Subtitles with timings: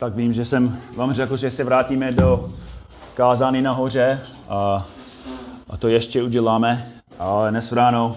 [0.00, 2.52] tak vím, že jsem vám řekl, že se vrátíme do
[3.14, 4.88] kázání nahoře a,
[5.70, 8.16] a to ještě uděláme, ale dnes ráno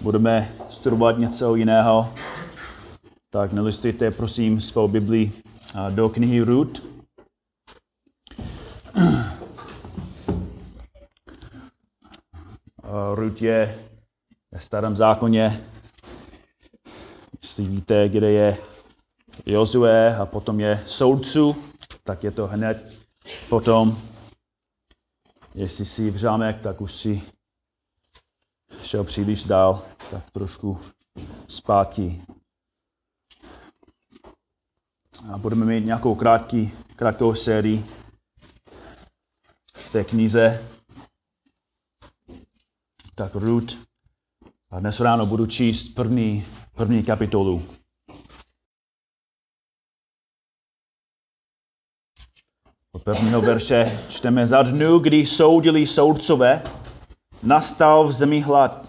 [0.00, 2.14] budeme studovat něco jiného.
[3.30, 5.32] Tak nelistujte prosím svou Bibli
[5.90, 6.82] do knihy Ruth.
[13.14, 13.78] Ruth je
[14.52, 15.60] ve starém zákoně.
[17.42, 18.58] Jestli víte, kde je
[19.46, 21.56] Jozue a potom je soudců,
[22.04, 22.98] tak je to hned
[23.48, 23.98] potom.
[25.54, 27.22] Jestli si v řámek, tak už si
[28.82, 30.80] šel příliš dál, tak trošku
[31.48, 32.22] zpátky.
[35.32, 37.84] A budeme mít nějakou krátký, krátkou sérii
[39.74, 40.68] v té knize.
[43.14, 43.74] Tak Ruth.
[44.70, 47.81] A dnes ráno budu číst první, první kapitolu.
[52.94, 56.62] Od prvního verše čteme za dnu, kdy soudili soudcové,
[57.42, 58.88] nastal v zemi hlad.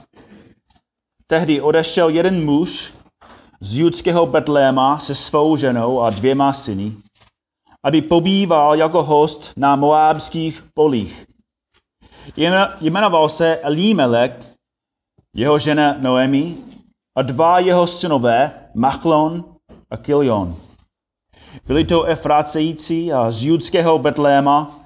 [1.28, 2.94] Tehdy odešel jeden muž
[3.62, 6.94] z judského Betléma se svou ženou a dvěma syny,
[7.84, 11.26] aby pobýval jako host na moábských polích.
[12.82, 14.32] Jmenoval se Elimelech,
[15.36, 16.58] jeho žena Noemi
[17.17, 19.56] a dva jeho synové, Machlon
[19.92, 20.56] a Kilion.
[21.66, 24.80] Byli to Efracející a z judského Betléma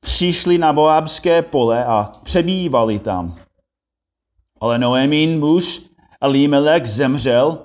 [0.00, 3.36] přišli na Moabské pole a přebývali tam.
[4.60, 5.82] Ale Noemin muž
[6.20, 7.58] Elimelech zemřel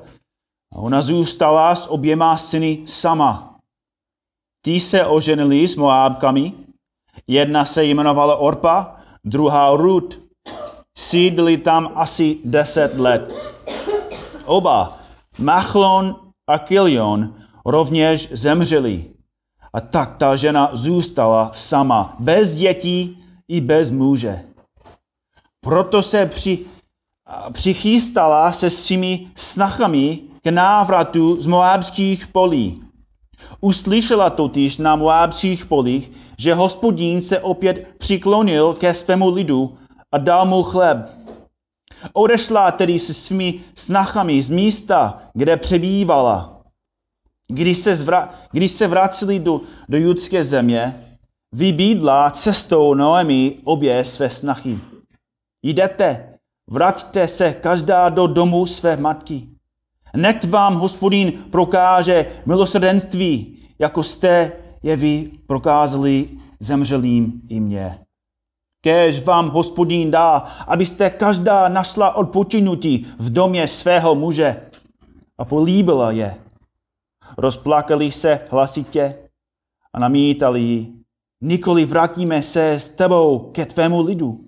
[0.74, 3.60] a ona zůstala s oběma syny sama.
[4.66, 6.54] Tí se oženili s Moábkami,
[7.28, 10.20] jedna se jmenovala Orpa, druhá Ruth.
[10.98, 13.34] Sídli tam asi deset let.
[14.46, 14.98] Oba,
[15.38, 16.16] Machlon
[16.48, 17.34] a Kilion,
[17.66, 19.06] rovněž zemřeli.
[19.74, 24.42] A tak ta žena zůstala sama, bez dětí i bez muže.
[25.62, 26.60] Proto se při,
[27.52, 32.84] přichystala se svými snachami k návratu z moábských polí.
[33.62, 39.78] Uslyšela totiž na moábských polích, že hospodín se opět přiklonil ke svému lidu
[40.12, 40.98] a dal mu chleb.
[42.14, 46.53] Odešla tedy se svými snachami z místa, kde přebývala
[47.48, 50.96] když se, zvra- když se vraceli do, do judské země,
[51.52, 54.80] vybídla cestou Noemi obě své snachy.
[55.64, 56.34] Jdete,
[56.70, 59.48] vraťte se každá do domu své matky.
[60.16, 64.52] Nech vám hospodín prokáže milosrdenství, jako jste
[64.84, 66.30] je vy prokázali
[66.60, 68.00] zemřelým i mě.
[68.82, 70.38] Kéž vám hospodín dá,
[70.68, 74.62] abyste každá našla odpočinutí v domě svého muže
[75.38, 76.36] a políbila je
[77.38, 79.18] rozplakali se hlasitě
[79.94, 81.04] a namítali jí,
[81.42, 84.46] nikoli vrátíme se s tebou ke tvému lidu.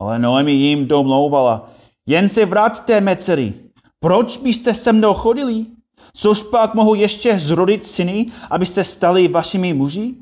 [0.00, 1.70] Ale Noemi jim domlouvala,
[2.06, 3.54] jen se vraťte, mé dcery,
[4.00, 5.66] proč byste se mnou chodili?
[6.14, 10.14] Což pak mohu ještě zrodit syny, abyste stali vašimi muži?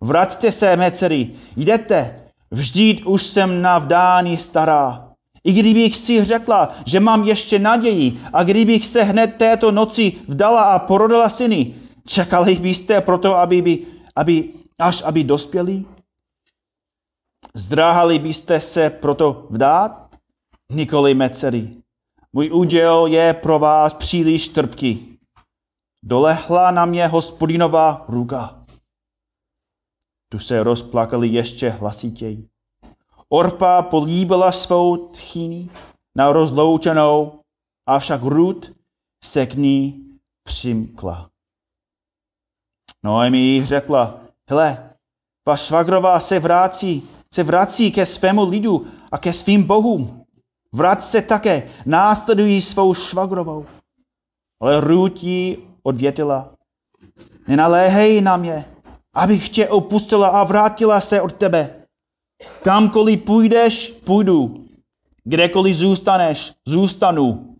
[0.00, 2.20] Vraťte se, mé dcery, jdete,
[2.50, 5.09] vždyť už jsem na vdání stará.
[5.44, 10.62] I kdybych si řekla, že mám ještě naději a kdybych se hned této noci vdala
[10.62, 11.74] a porodila syny,
[12.06, 13.86] čekali byste proto, aby, by,
[14.16, 15.84] aby, až aby dospěli?
[17.54, 20.10] Zdráhali byste se proto vdát?
[20.72, 21.70] Nikoli mé dcery.
[22.32, 25.18] Můj úděl je pro vás příliš trpký.
[26.04, 28.66] Dolehla na mě hospodinová ruka.
[30.28, 32.49] Tu se rozplakali ještě hlasitěji.
[33.32, 35.70] Orpa políbila svou tchýni
[36.16, 37.40] na rozloučenou,
[37.86, 38.70] avšak Ruth
[39.24, 40.04] se k ní
[40.44, 41.30] přimkla.
[43.02, 44.20] Noemi jí řekla,
[44.50, 44.90] hle,
[45.48, 50.24] vaš švagrová se vrací, se vrací ke svému lidu a ke svým bohům.
[50.72, 53.66] Vrať se také, následují svou švagrovou.
[54.60, 56.54] Ale Ruth jí odvětila,
[57.48, 58.64] nenaléhej na mě,
[59.14, 61.79] abych tě opustila a vrátila se od tebe.
[62.62, 64.66] Kamkoliv půjdeš, půjdu.
[65.24, 67.56] Kdekoliv zůstaneš, zůstanu.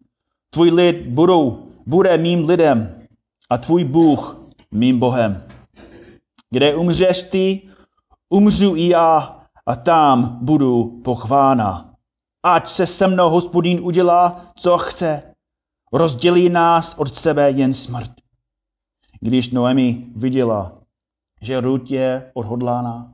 [0.51, 3.07] Tvůj lid budou, bude mým lidem
[3.51, 4.41] a tvůj Bůh
[4.71, 5.43] mým Bohem.
[6.51, 7.63] Kde umřeš ty,
[8.29, 11.95] umřu i já a tam budu pochvána.
[12.43, 15.23] Ať se se mnou hospodín udělá, co chce.
[15.93, 18.11] Rozdělí nás od sebe jen smrt.
[19.21, 20.75] Když Noemi viděla,
[21.43, 23.13] že Ruth je odhodlána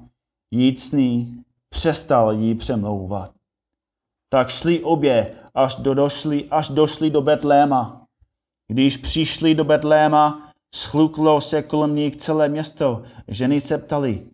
[0.51, 3.35] jít s ní, přestal jí přemlouvat.
[4.29, 8.07] Tak šli obě, až, do došli, až došli do Betléma.
[8.69, 10.47] Když přišli do Betléma,
[10.77, 13.05] Schluklo se kolem nich celé město.
[13.29, 14.31] Ženy se ptali,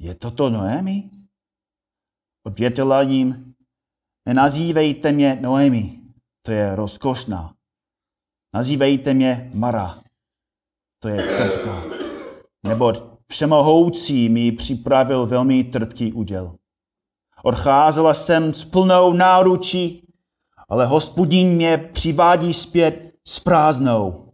[0.00, 1.10] je toto Noemi?
[2.46, 3.54] Odvětila jim,
[4.28, 6.00] nenazývejte mě Noemi,
[6.42, 7.54] to je rozkošná.
[8.54, 10.02] Nazývejte mě Mara,
[11.02, 11.82] to je trpká.
[12.66, 16.54] Neboť všemohoucí mi připravil velmi trpký úděl.
[17.42, 20.06] Odcházela jsem s plnou náručí,
[20.68, 24.32] ale hospodín mě přivádí zpět s prázdnou.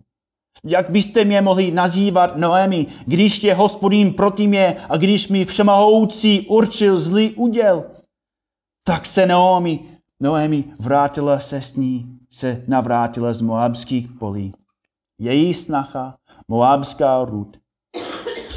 [0.64, 6.46] Jak byste mě mohli nazývat Noemi, když je hospodín proti mě a když mi všemohoucí
[6.46, 7.84] určil zlý úděl?
[8.84, 9.81] Tak se Noemi,
[10.20, 14.52] Noemi vrátila se s ní, se navrátila z moabských polí.
[15.19, 16.16] Její snacha,
[16.48, 17.56] moabská rud,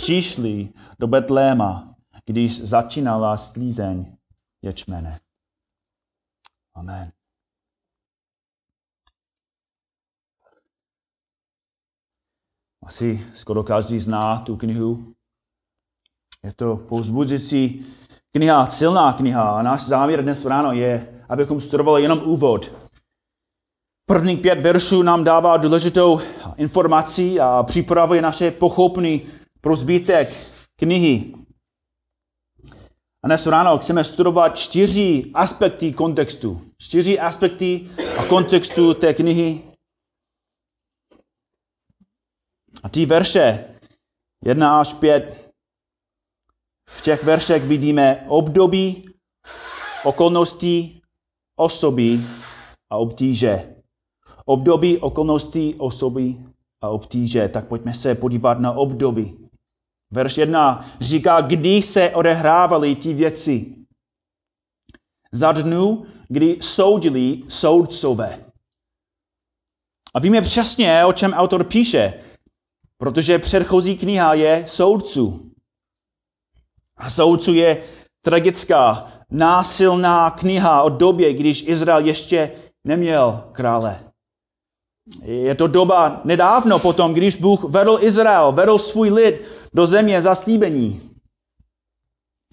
[0.04, 0.70] přišli
[1.00, 1.96] do Betléma,
[2.26, 4.18] když začínala sklízeň
[4.62, 5.20] ječmene.
[6.76, 7.12] Amen.
[12.86, 15.14] Asi skoro každý zná tu knihu.
[16.44, 17.86] Je to povzbudzující
[18.32, 19.60] kniha, silná kniha.
[19.60, 22.72] A náš závěr dnes ráno je, abychom studovali jenom úvod.
[24.06, 26.22] První pět veršů nám dává důležitou
[26.58, 30.28] informaci a připravuje naše pochopný pro zbytek
[30.76, 31.34] knihy.
[33.24, 36.62] A dnes ráno chceme studovat čtyři aspekty kontextu.
[36.78, 37.90] Čtyři aspekty
[38.20, 39.62] a kontextu té knihy.
[42.84, 43.76] A ty verše,
[44.46, 45.54] jedna až pět,
[46.90, 49.10] v těch veršech vidíme období,
[50.04, 51.02] okolnosti,
[51.56, 52.20] osoby
[52.90, 53.76] a obtíže.
[54.46, 56.36] Období, okolnosti, osoby
[56.82, 57.50] a obtíže.
[57.50, 59.43] Tak pojďme se podívat na období.
[60.14, 63.76] Verš 1 říká, kdy se odehrávaly ty věci.
[65.32, 68.46] Za dnu, kdy soudili soudcové.
[70.14, 72.14] A víme přesně, o čem autor píše,
[72.98, 75.52] protože předchozí kniha je soudců.
[76.98, 77.84] A soudců je
[78.22, 82.52] tragická, násilná kniha o době, když Izrael ještě
[82.84, 84.13] neměl krále.
[85.24, 89.42] Je to doba nedávno potom, když Bůh vedl Izrael, vedl svůj lid
[89.74, 91.10] do země zaslíbení.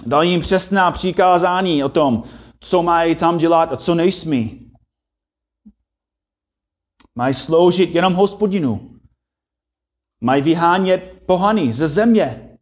[0.06, 2.22] Dal jim přesná přikázání o tom,
[2.60, 4.70] co mají tam dělat a co nejsmí.
[7.14, 9.00] Mají sloužit jenom hospodinu.
[10.20, 12.56] Mají vyhánět pohany ze země.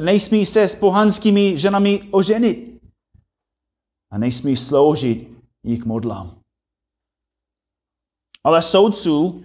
[0.00, 2.80] Nejsmí se s pohanskými ženami oženit.
[4.10, 5.28] A nejsmí sloužit
[5.62, 6.39] jich modlám.
[8.44, 9.42] Ale soudců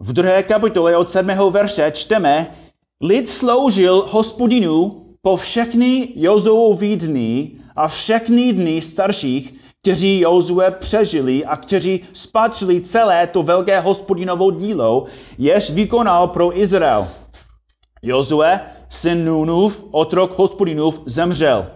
[0.00, 2.56] v druhé kapitole od sedmého verše čteme,
[3.00, 11.56] lid sloužil hospodinu po všechny Jozuovi dny a všechny dny starších, kteří Jozue přežili a
[11.56, 15.04] kteří spatřili celé to velké hospodinovo dílo,
[15.38, 17.08] jež vykonal pro Izrael.
[18.02, 21.66] Jozue, syn Nunův, otrok hospodinův, zemřel.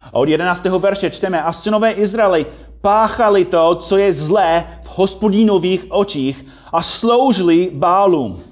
[0.00, 0.64] A od 11.
[0.64, 2.46] verše čteme, a synové Izraeli
[2.80, 8.42] páchali to, co je zlé v hospodinových očích a sloužili bálům.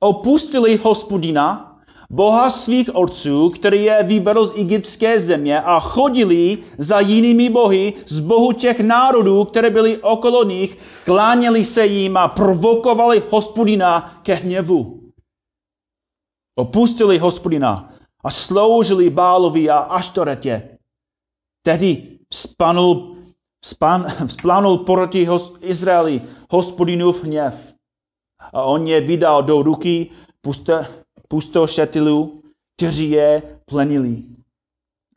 [0.00, 1.74] Opustili hospodina,
[2.10, 8.18] boha svých otců, který je vyvedl z egyptské země a chodili za jinými bohy z
[8.18, 15.00] bohu těch národů, které byly okolo nich, kláněli se jim a provokovali hospodina ke hněvu.
[16.58, 17.92] Opustili hospodina
[18.24, 20.73] a sloužili Bálovi a Aštoretě.
[21.66, 23.16] Tehdy spanul,
[23.64, 27.74] span, vzplanul proti hos, Izraeli hospodinův hněv.
[28.52, 30.84] A on je vydal do ruky pusto,
[31.28, 32.42] pustošetilů,
[32.76, 34.22] kteří je plenili.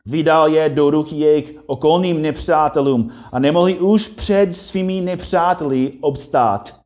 [0.06, 6.80] Vydal je do ruky jejich okolným nepřátelům a nemohli už před svými nepřáteli obstát.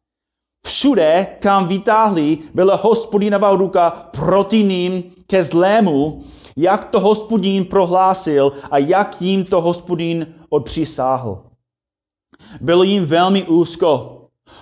[0.66, 6.22] Všude, kam vytáhli, byla hospodinová ruka proti ním ke zlému,
[6.56, 11.42] jak to hospodín prohlásil a jak jim to hospodín odpřisáhl.
[12.60, 14.18] Bylo jim velmi úzko.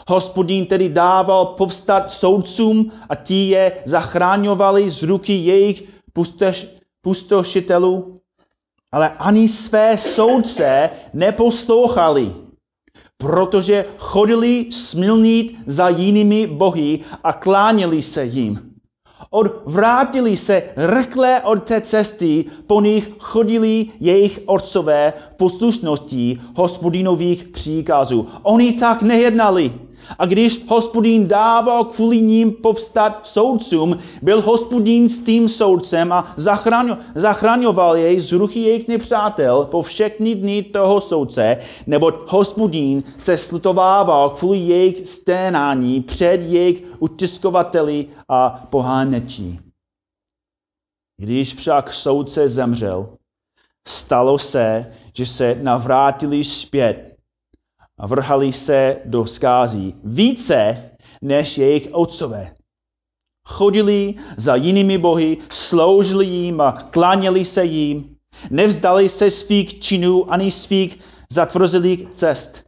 [0.09, 6.67] Hospodín tedy dával povstat soudcům a ti je zachráňovali z ruky jejich pustoš,
[7.03, 8.21] pustošitelů.
[8.93, 12.33] Ale ani své soudce neposlouchali,
[13.17, 18.70] protože chodili smilnit za jinými bohy a kláněli se jim
[19.31, 28.29] odvrátili se rychle od té cesty, po nich chodili jejich otcové poslušnosti hospodinových příkazů.
[28.43, 29.73] Oni tak nejednali.
[30.19, 36.35] A když hospodín dával kvůli ním povstat soudcům, byl hospodín s tím soudcem a
[37.15, 44.31] zachraňoval jej z ruchy jejich nepřátel po všechny dny toho soudce, neboť hospodín se slutovával
[44.31, 49.59] kvůli jejich sténání před jejich utiskovateli a pohánečí.
[51.17, 53.09] Když však soudce zemřel,
[53.89, 57.10] stalo se, že se navrátili zpět
[58.01, 60.91] a vrhali se do skází více
[61.23, 62.55] než jejich otcové.
[63.49, 68.17] Chodili za jinými bohy, sloužili jim a kláněli se jim.
[68.51, 70.99] Nevzdali se svých činů ani svých
[71.33, 72.65] zatvrzelých cest.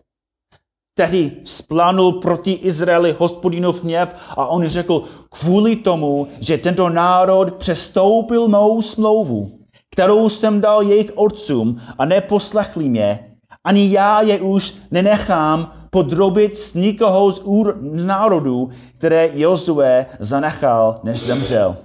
[0.94, 8.48] Tehdy splánul proti Izraeli hospodinův hněv a on řekl, kvůli tomu, že tento národ přestoupil
[8.48, 9.58] mou smlouvu,
[9.90, 13.31] kterou jsem dal jejich otcům a neposlechli mě,
[13.66, 21.20] ani já je už nenechám podrobit z nikoho z, úr, národů, které Jozue zanechal, než
[21.20, 21.76] zemřel.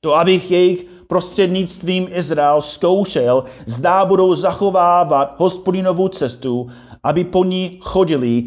[0.00, 6.68] To, abych jejich prostřednictvím Izrael zkoušel, zdá budou zachovávat hospodinovu cestu,
[7.02, 8.44] aby po ní chodili,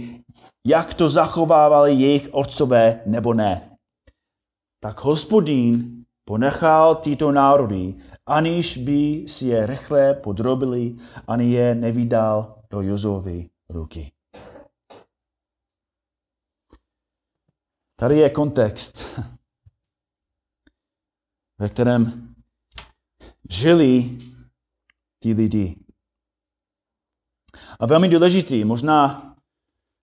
[0.68, 3.62] jak to zachovávali jejich otcové nebo ne.
[4.84, 7.94] Tak hospodín ponechal tyto národy,
[8.32, 10.96] aniž by si je rychle podrobili,
[11.28, 14.12] ani je nevydal do Jozovy ruky.
[17.96, 19.04] Tady je kontext,
[21.60, 22.36] ve kterém
[23.50, 24.18] žili
[25.20, 25.76] ti lidi.
[27.80, 29.32] A velmi důležitý, možná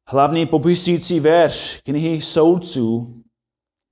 [0.09, 3.15] hlavní popisující verš knihy soudců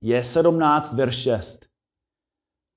[0.03, 1.66] je 17 verš 6.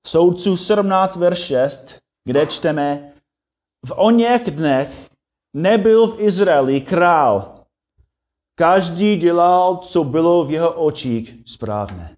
[0.07, 3.13] Soudců 17 verš 6, kde čteme,
[3.85, 5.09] v oněch dnech
[5.55, 7.65] nebyl v Izraeli král.
[8.55, 12.17] Každý dělal, co bylo v jeho očích správné.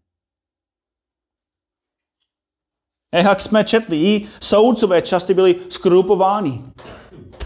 [3.13, 6.65] A jak jsme četli, soudcové často byli skrupováni.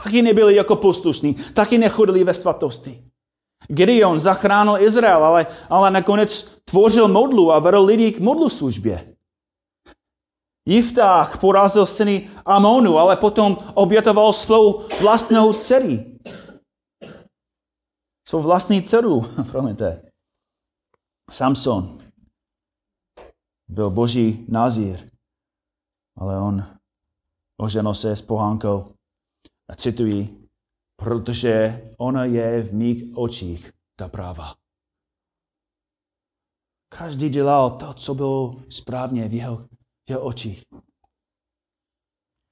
[0.03, 3.03] Taky nebyli jako poslušní, taky nechodili ve svatosti.
[3.67, 9.16] Gideon zachránil Izrael, ale, ale nakonec tvořil modlu a vedl lidi k modlu službě.
[10.67, 16.17] Jiftách porazil syny Amonu, ale potom obětoval svou vlastnou dceru.
[18.27, 19.21] Svou vlastní dceru,
[19.51, 20.11] promiňte.
[21.31, 21.99] Samson
[23.67, 25.11] byl boží nazír,
[26.17, 26.63] ale on
[27.61, 28.85] oženil se s pohánkou
[29.69, 30.47] a cituji,
[30.95, 34.55] protože ona je v mých očích ta práva.
[36.89, 39.67] Každý dělal to, co bylo správně v jeho,
[40.09, 40.63] jeho očích.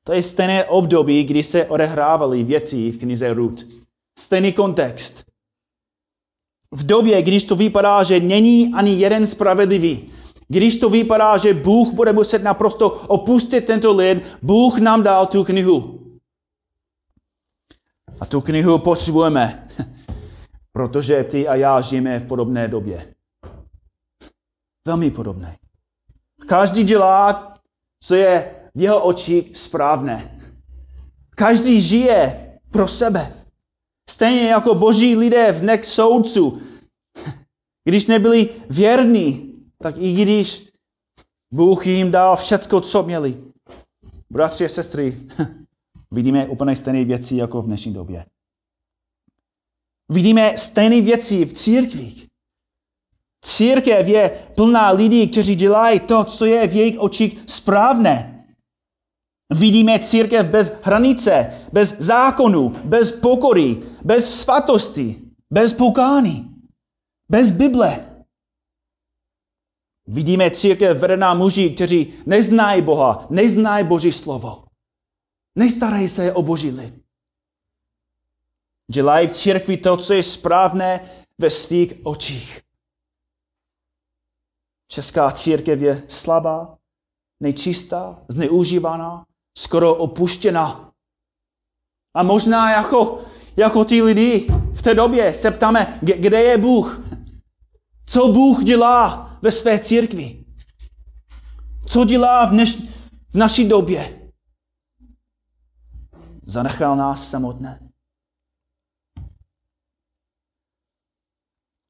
[0.03, 3.63] To je stejné období, kdy se odehrávaly věci v knize Ruth.
[4.19, 5.25] Stejný kontext.
[6.71, 10.11] V době, když to vypadá, že není ani jeden spravedlivý,
[10.47, 15.43] když to vypadá, že Bůh bude muset naprosto opustit tento lid, Bůh nám dal tu
[15.43, 15.99] knihu.
[18.19, 19.67] A tu knihu potřebujeme,
[20.71, 23.13] protože ty a já žijeme v podobné době.
[24.87, 25.57] Velmi podobné.
[26.47, 27.53] Každý dělá,
[28.03, 30.39] co je v jeho očích správné.
[31.35, 33.33] Každý žije pro sebe.
[34.09, 36.61] Stejně jako boží lidé v nek soudců.
[37.83, 40.69] Když nebyli věrní, tak i když
[41.53, 43.43] Bůh jim dal všecko, co měli.
[44.29, 45.17] Bratři a sestry,
[46.11, 48.25] vidíme úplně stejné věci jako v dnešní době.
[50.09, 52.27] Vidíme stejné věci v církvích.
[53.45, 58.45] Církev je plná lidí, kteří dělají to, co je v jejich očích správné.
[59.53, 66.55] Vidíme církev bez hranice, bez zákonu, bez pokory, bez svatosti, bez pokání,
[67.29, 68.05] bez Bible.
[70.07, 74.63] Vidíme církev vedená muži, kteří neznají Boha, neznají Boží slovo.
[75.55, 76.93] Nestarají se o Boží lid.
[78.91, 82.64] Dělají v církvi to, co je správné ve svých očích.
[84.87, 86.77] Česká církev je slabá,
[87.39, 89.25] nečistá, zneužívaná,
[89.57, 90.91] skoro opuštěná.
[92.15, 93.21] A možná jako,
[93.57, 97.01] jako ty lidi v té době se ptáme, kde je Bůh?
[98.05, 100.45] Co Bůh dělá ve své církvi?
[101.87, 102.75] Co dělá v, dneš,
[103.29, 104.29] v naší době?
[106.45, 107.84] Zanechal nás samotné.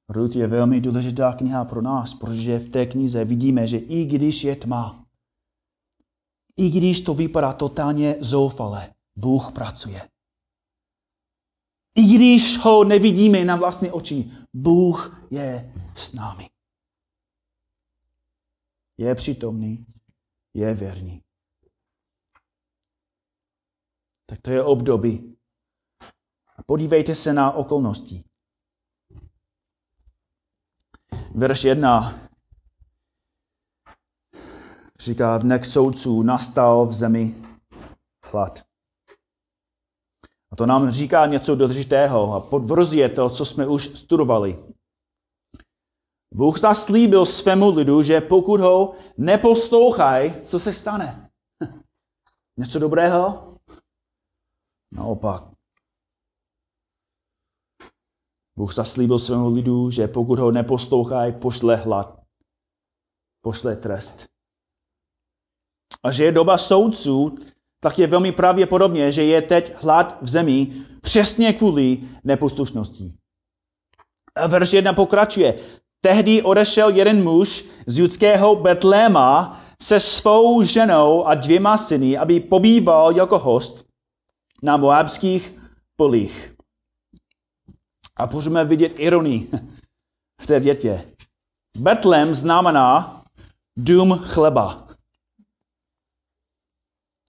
[0.10, 4.44] Ruth je velmi důležitá kniha pro nás, protože v té knize vidíme, že i když
[4.44, 5.06] je tma,
[6.58, 10.10] i když to vypadá totálně zoufale, Bůh pracuje.
[11.96, 16.50] I když ho nevidíme na vlastní oči, Bůh je s námi.
[18.98, 19.86] Je přítomný,
[20.54, 21.22] je věrný.
[24.26, 25.38] Tak to je období.
[26.58, 28.24] A podívejte se na okolnosti.
[31.36, 32.20] Verš 1
[35.00, 37.36] říká, v dnech soudců nastal v zemi
[38.26, 38.64] hlad.
[40.52, 44.66] A to nám říká něco důležitého a podvrzuje to, co jsme už studovali.
[46.34, 51.30] Bůh zaslíbil svému lidu, že pokud ho neposlouchají, co se stane?
[52.58, 53.58] Něco dobrého?
[54.92, 55.55] Naopak.
[58.58, 62.20] Bůh zaslíbil svému lidu, že pokud ho neposlouchají, pošle hlad.
[63.42, 64.26] Pošle trest.
[66.04, 67.38] A že je doba soudců,
[67.80, 73.14] tak je velmi pravděpodobně, že je teď hlad v zemi přesně kvůli neposlušnosti.
[74.36, 75.56] A verš 1 pokračuje.
[76.02, 83.18] Tehdy odešel jeden muž z judského Betléma se svou ženou a dvěma syny, aby pobýval
[83.18, 83.86] jako host
[84.64, 85.60] na moabských
[85.96, 86.55] polích.
[88.18, 89.52] A můžeme vidět ironii
[90.42, 91.12] v té větě.
[91.78, 93.24] Betlém znamená
[93.78, 94.86] dům chleba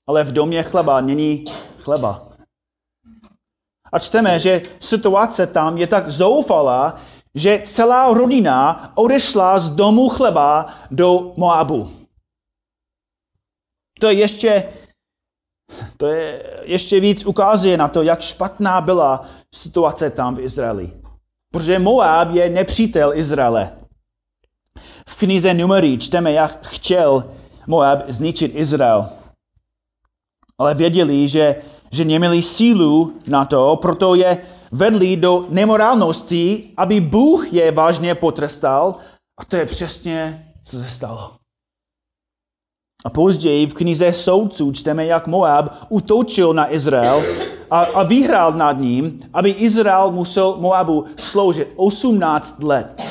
[0.06, 1.44] ale v domě chleba není
[1.78, 2.28] chleba.
[3.92, 6.96] A čteme, že situace tam je tak zoufalá,
[7.34, 11.90] že celá rodina odešla z domu chleba do Moabu.
[14.00, 14.72] To je ještě,
[15.96, 20.92] to je ještě víc ukazuje na to, jak špatná byla situace tam v Izraeli.
[21.52, 23.72] Protože Moab je nepřítel Izraele.
[25.08, 27.24] V knize Numery čteme, jak chtěl
[27.66, 29.08] Moab zničit Izrael
[30.58, 31.56] ale věděli, že,
[31.90, 34.38] že neměli sílu na to, proto je
[34.72, 38.94] vedli do nemorálnosti, aby Bůh je vážně potrestal.
[39.38, 41.32] A to je přesně, co se stalo.
[43.04, 47.22] A později v knize soudců čteme, jak Moab utočil na Izrael
[47.70, 53.02] a, a vyhrál nad ním, aby Izrael musel Moabu sloužit 18 let.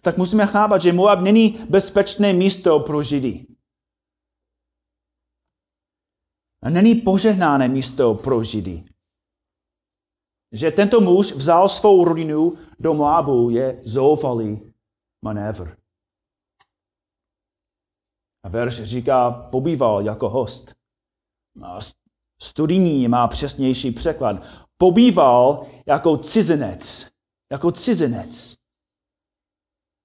[0.00, 3.46] Tak musíme chápat, že Moab není bezpečné místo pro Židy.
[6.68, 8.84] není požehnáné místo pro Židy.
[10.52, 14.60] Že tento muž vzal svou rodinu do Moabu je zoufalý
[15.24, 15.81] manévr.
[18.44, 20.74] A verš říká, pobýval jako host.
[22.42, 24.36] Studijní má přesnější překlad.
[24.78, 27.10] Pobýval jako cizinec.
[27.52, 28.54] Jako cizinec.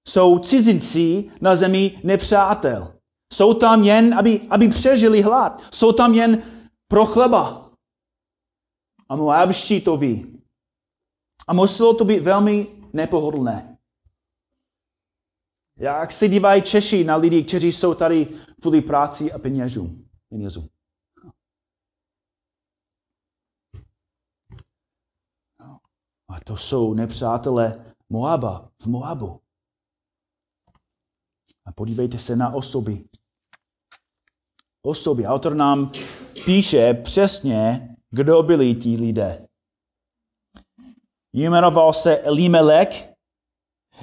[0.08, 2.94] Jsou cizinci na zemi nepřátel.
[3.32, 5.62] Jsou tam jen, aby, aby přežili hlad.
[5.74, 6.42] Jsou tam jen
[6.88, 7.70] pro chleba.
[9.08, 10.42] A Moabští to ví.
[11.48, 13.77] A muselo to být velmi nepohodlné.
[15.78, 18.26] Jak se dívají Češi na lidi, kteří jsou tady
[18.60, 20.08] kvůli práci a penězům?
[20.28, 20.68] penězům.
[26.28, 29.40] A to jsou nepřátelé Moaba v Moabu.
[31.64, 33.04] A podívejte se na osoby,
[34.82, 35.26] osoby.
[35.26, 35.92] Autor nám
[36.44, 39.48] píše přesně, kdo byli ti lidé.
[41.32, 43.07] Jmenoval se Elimelech,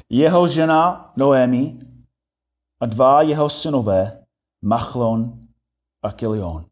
[0.10, 1.80] jeho žena Noemi
[2.82, 4.26] a dva jeho synové,
[4.62, 5.42] Machlon
[6.04, 6.66] a Kilion.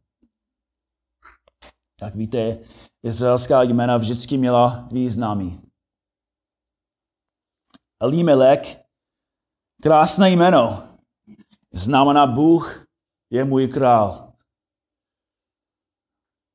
[2.01, 2.59] Jak víte,
[3.03, 5.61] izraelská jména vždycky měla významy.
[8.01, 8.83] Elimelech,
[9.81, 10.83] krásné jméno,
[11.73, 12.85] znamená Bůh
[13.29, 14.33] je můj král.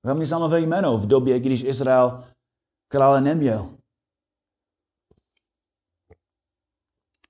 [0.07, 2.25] Velmi zajímavé jméno v době, když Izrael
[2.89, 3.78] krále neměl.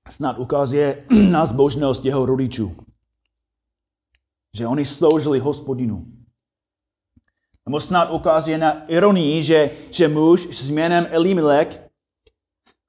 [0.09, 2.75] Snad ukazuje na zbožnost jeho rodičů.
[4.57, 6.05] Že oni sloužili hospodinu.
[7.65, 11.89] Nebo snad ukazuje na ironii, že, že muž s jménem Elimelech,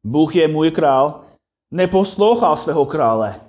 [0.05, 1.25] Bůh je můj král,
[1.71, 3.41] neposlouchal svého krále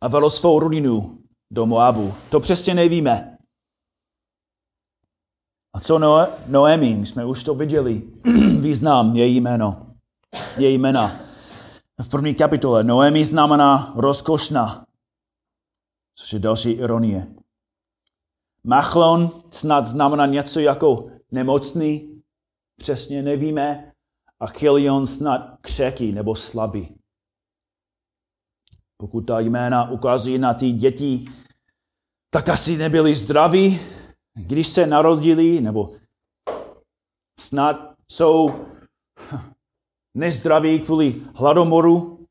[0.00, 1.18] a vedl svou rodinu
[1.50, 2.14] do Moabu.
[2.30, 3.38] To přesně nevíme.
[5.74, 7.06] A co no, Noemi?
[7.06, 8.02] Jsme už to viděli.
[8.60, 9.86] Význam, její jméno.
[10.56, 11.27] Její jména.
[12.02, 12.84] V první kapitole.
[12.84, 14.86] Noemi znamená rozkošná,
[16.14, 17.26] což je další ironie.
[18.64, 22.22] Machlon snad znamená něco jako nemocný,
[22.76, 23.92] přesně nevíme.
[24.40, 26.94] A Chilion snad křeký nebo slabý.
[28.96, 31.24] Pokud ta jména ukazují na ty děti,
[32.30, 33.80] tak asi nebyli zdraví,
[34.34, 35.96] když se narodili, nebo
[37.40, 38.48] Snad jsou
[40.18, 42.26] nezdraví kvůli hladomoru,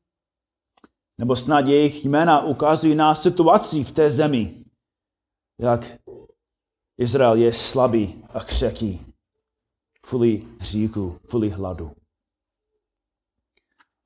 [1.18, 4.64] nebo snad jejich jména ukazují na situaci v té zemi,
[5.58, 5.98] jak
[6.98, 9.00] Izrael je slabý a křeký
[10.00, 11.92] kvůli hříku, kvůli hladu.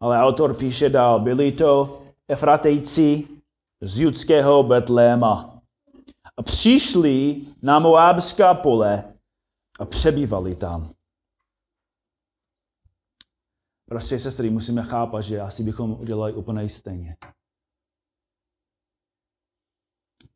[0.00, 3.28] Ale autor píše dál, byli to Efratejci
[3.80, 5.60] z judského Betléma
[6.36, 9.04] a přišli na Moábská pole
[9.78, 10.90] a přebývali tam.
[13.92, 17.16] Bratři a sestry, musíme chápat, že asi bychom udělali úplně stejně.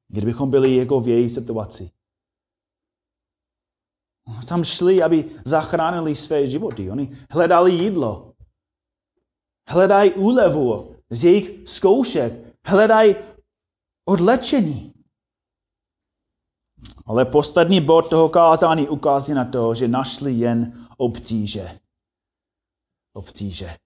[0.09, 1.91] Kdybychom byli jako v její situaci.
[4.49, 6.91] Tam šli, aby zachránili své životy.
[6.91, 8.35] Oni hledali jídlo.
[9.69, 12.33] Hledají úlevu z jejich zkoušek.
[12.67, 13.17] Hledají
[14.05, 14.95] odlečení.
[17.07, 21.86] Ale poslední bod toho kázání ukazuje na to, že našli jen obtíže.
[23.17, 23.77] Obtíže.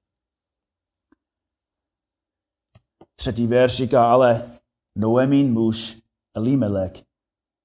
[3.16, 4.58] Třetí verš říká, ale
[4.98, 6.02] Noemin muž
[6.36, 6.92] Elimelech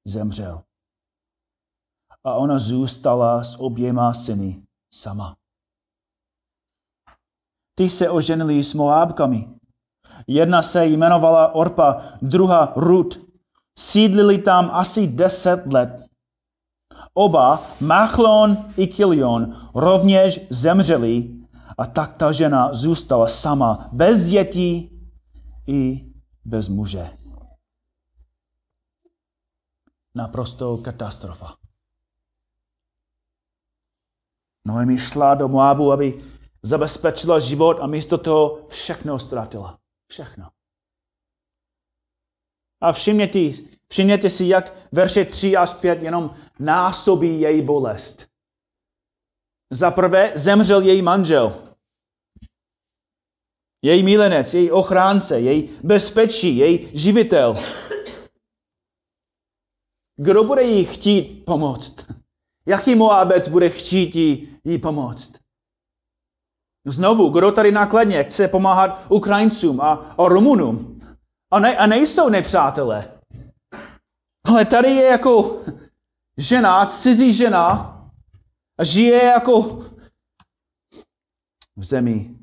[0.07, 0.63] zemřel.
[2.23, 5.35] A ona zůstala s oběma syny sama.
[7.77, 9.49] Ty se oženili s Moábkami.
[10.27, 13.19] Jedna se jmenovala Orpa, druhá Rut.
[13.79, 16.09] Sídlili tam asi deset let.
[17.13, 21.34] Oba, Machlon i Kilion, rovněž zemřeli
[21.77, 24.91] a tak ta žena zůstala sama, bez dětí
[25.67, 26.05] i
[26.45, 27.09] bez muže.
[30.15, 31.55] Naprosto katastrofa.
[34.65, 36.23] Noemi šla do Moabu, aby
[36.63, 39.79] zabezpečila život a místo toho všechno ztratila.
[40.07, 40.49] Všechno.
[42.81, 43.39] A všimněte,
[43.87, 48.34] všimněte si, jak verše 3 až 5 jenom násobí její bolest.
[49.71, 51.65] Za prvé zemřel její manžel.
[53.81, 57.53] Její milenec, její ochránce, její bezpečí, její živitel.
[60.17, 62.05] Kdo bude jí chtít pomoct?
[62.67, 65.33] Jaký Moabec bude chtít jí, jí pomoct?
[66.87, 70.99] Znovu, kdo tady nákladně chce pomáhat Ukrajincům a, a Rumunům?
[71.51, 73.11] A, ne, a nejsou nepřátelé.
[74.45, 75.61] Ale tady je jako
[76.37, 77.94] žena, cizí žena
[78.77, 79.61] a žije jako
[81.75, 82.35] v zemi,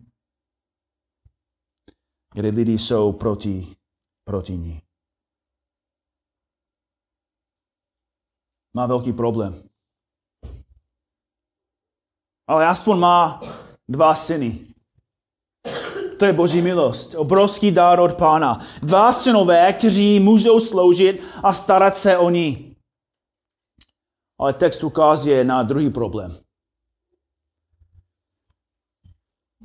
[2.34, 3.76] kde lidi jsou proti,
[4.24, 4.82] proti ní.
[8.76, 9.68] Má velký problém.
[12.48, 13.40] Ale aspoň má
[13.88, 14.66] dva syny.
[16.18, 18.60] To je boží milost, obrovský dár od pána.
[18.82, 22.71] Dva synové, kteří můžou sloužit a starat se o ní.
[24.42, 26.38] Ale text ukazuje na druhý problém.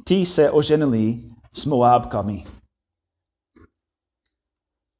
[0.08, 2.46] Ti se oženili s Moábkami.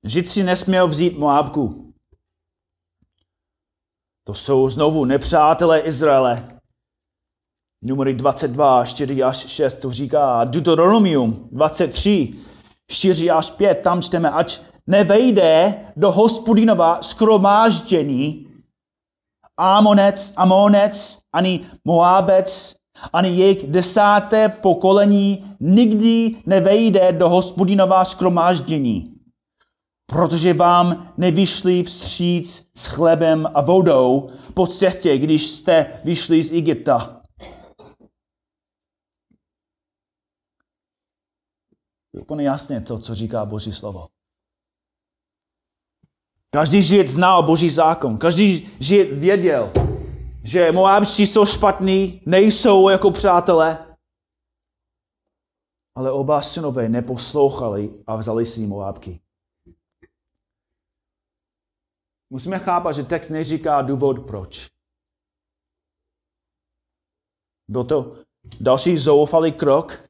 [0.06, 1.94] Žid si nesměl vzít Moábku.
[4.24, 6.60] To jsou znovu nepřátelé Izraele.
[7.84, 10.44] Numery 22, 4 až 6 to říká.
[10.44, 12.34] Deuteronomium 23,
[12.88, 18.47] 4 až 5, tam čteme, ať nevejde do hospodinova skromáždění
[19.58, 22.76] Amonec, Amonec, ani Moábec,
[23.14, 29.16] ani jejich desáté pokolení nikdy nevejde do hospodinova skromáždění,
[30.06, 37.22] protože vám nevyšli vstříc s chlebem a vodou po cestě, když jste vyšli z Egypta.
[42.14, 44.08] Je úplně jasně to, co říká Boží slovo.
[46.54, 48.18] Každý žid znal Boží zákon.
[48.18, 49.72] Každý žid věděl,
[50.44, 53.96] že Moabští jsou špatní, nejsou jako přátelé.
[55.96, 59.20] Ale oba synové neposlouchali a vzali si Moabky.
[62.30, 64.68] Musíme chápat, že text neříká důvod proč.
[67.68, 68.16] Byl to
[68.60, 70.10] další zoufalý krok,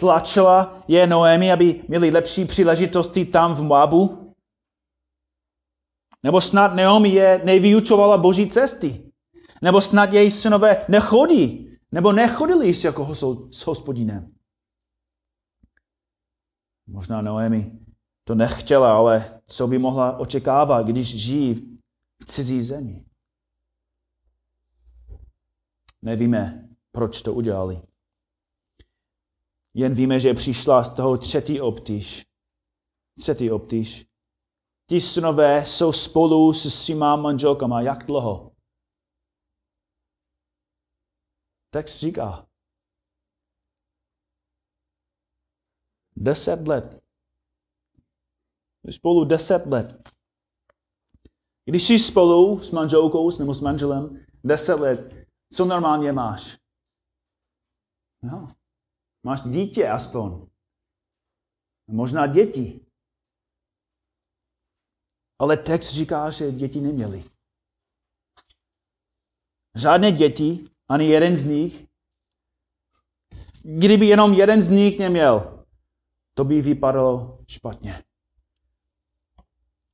[0.00, 4.23] tlačila je Noemi, aby měli lepší příležitosti tam v Moabu?
[6.24, 9.12] Nebo snad Naomi je nevyučovala boží cesty?
[9.62, 11.78] Nebo snad její synové nechodí?
[11.92, 13.14] Nebo nechodili s jako
[13.50, 14.34] s hospodinem?
[16.86, 17.78] Možná Noemi
[18.24, 21.78] to nechtěla, ale co by mohla očekávat, když žijí
[22.22, 23.04] v cizí zemi?
[26.02, 27.82] Nevíme, proč to udělali.
[29.74, 32.26] Jen víme, že přišla z toho třetí obtíž.
[33.18, 34.13] Třetí obtíž.
[34.88, 37.80] Ti synové jsou spolu se svýma manželkama.
[37.80, 38.54] Jak dlouho?
[41.70, 42.46] Text říká,
[46.16, 47.02] deset let.
[48.90, 50.08] Spolu deset let.
[51.64, 56.58] Když jsi spolu s manželkou nebo s manželem deset let, co normálně máš?
[58.22, 58.54] No,
[59.22, 60.46] máš dítě aspoň.
[61.86, 62.83] Možná děti.
[65.44, 67.24] Ale text říká, že děti neměli.
[69.74, 71.86] Žádné děti, ani jeden z nich.
[73.62, 75.64] Kdyby jenom jeden z nich neměl,
[76.34, 78.02] to by vypadalo špatně.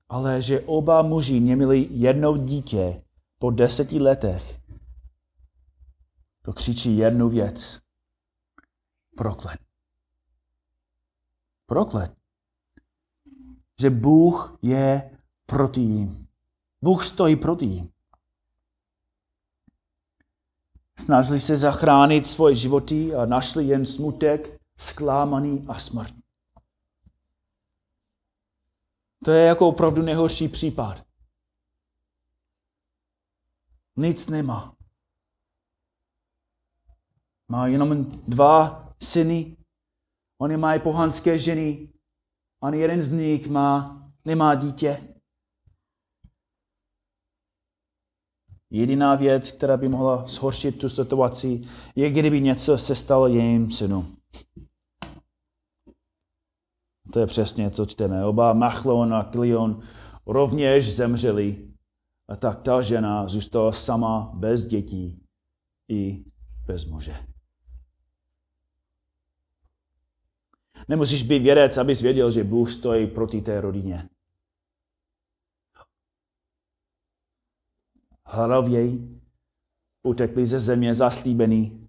[0.08, 3.02] Ale že oba muži neměli jedno dítě
[3.38, 4.60] po deseti letech,
[6.42, 7.80] to křičí jednu věc.
[9.16, 9.60] Proklet.
[11.66, 12.16] Proklet.
[13.80, 15.19] Že Bůh je
[15.50, 16.26] proti jim.
[16.82, 17.92] Bůh stojí proti jim.
[20.98, 26.14] Snažili se zachránit svoje životy a našli jen smutek, zklámaný a smrt.
[29.24, 31.04] To je jako opravdu nejhorší případ.
[33.96, 34.76] Nic nemá.
[37.48, 39.56] Má jenom dva syny,
[40.38, 41.92] oni mají pohanské ženy,
[42.60, 45.09] ani jeden z nich má, nemá dítě.
[48.70, 51.60] Jediná věc, která by mohla zhoršit tu situaci,
[51.96, 54.06] je, kdyby něco se stalo jejím synu.
[57.12, 58.24] To je přesně, co čteme.
[58.24, 59.82] Oba Machlon a Klion
[60.26, 61.68] rovněž zemřeli.
[62.28, 65.22] A tak ta žena zůstala sama bez dětí
[65.88, 66.24] i
[66.66, 67.16] bez muže.
[70.88, 74.08] Nemusíš být vědec, abys věděl, že Bůh stojí proti té rodině.
[78.32, 79.20] Hravěji
[80.06, 81.88] utekli ze země zaslíbený.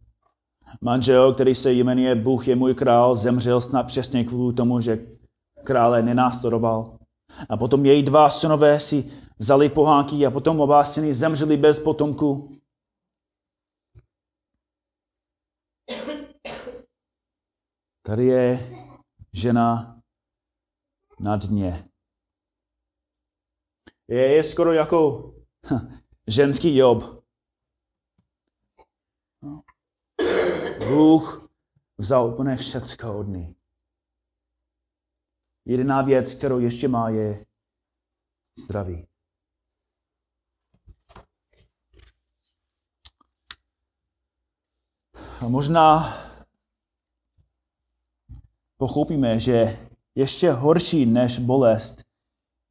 [0.82, 5.08] Manžel, který se jmenuje Bůh je můj král, zemřel snad přesně kvůli tomu, že
[5.64, 7.00] krále nenásledoval.
[7.50, 12.58] A potom její dva synové si vzali pohánky a potom oba syny zemřeli bez potomku.
[18.06, 18.60] Tady je
[19.34, 20.00] žena
[21.20, 21.90] na dně.
[24.08, 25.32] Je, je skoro jako
[26.28, 27.24] ženský job.
[30.80, 31.50] Bůh
[31.98, 33.56] vzal úplně všecko od ní.
[35.66, 37.46] Jediná věc, kterou ještě má, je
[38.66, 39.08] zdraví.
[45.42, 46.18] A možná
[48.78, 52.04] pochopíme, že ještě horší než bolest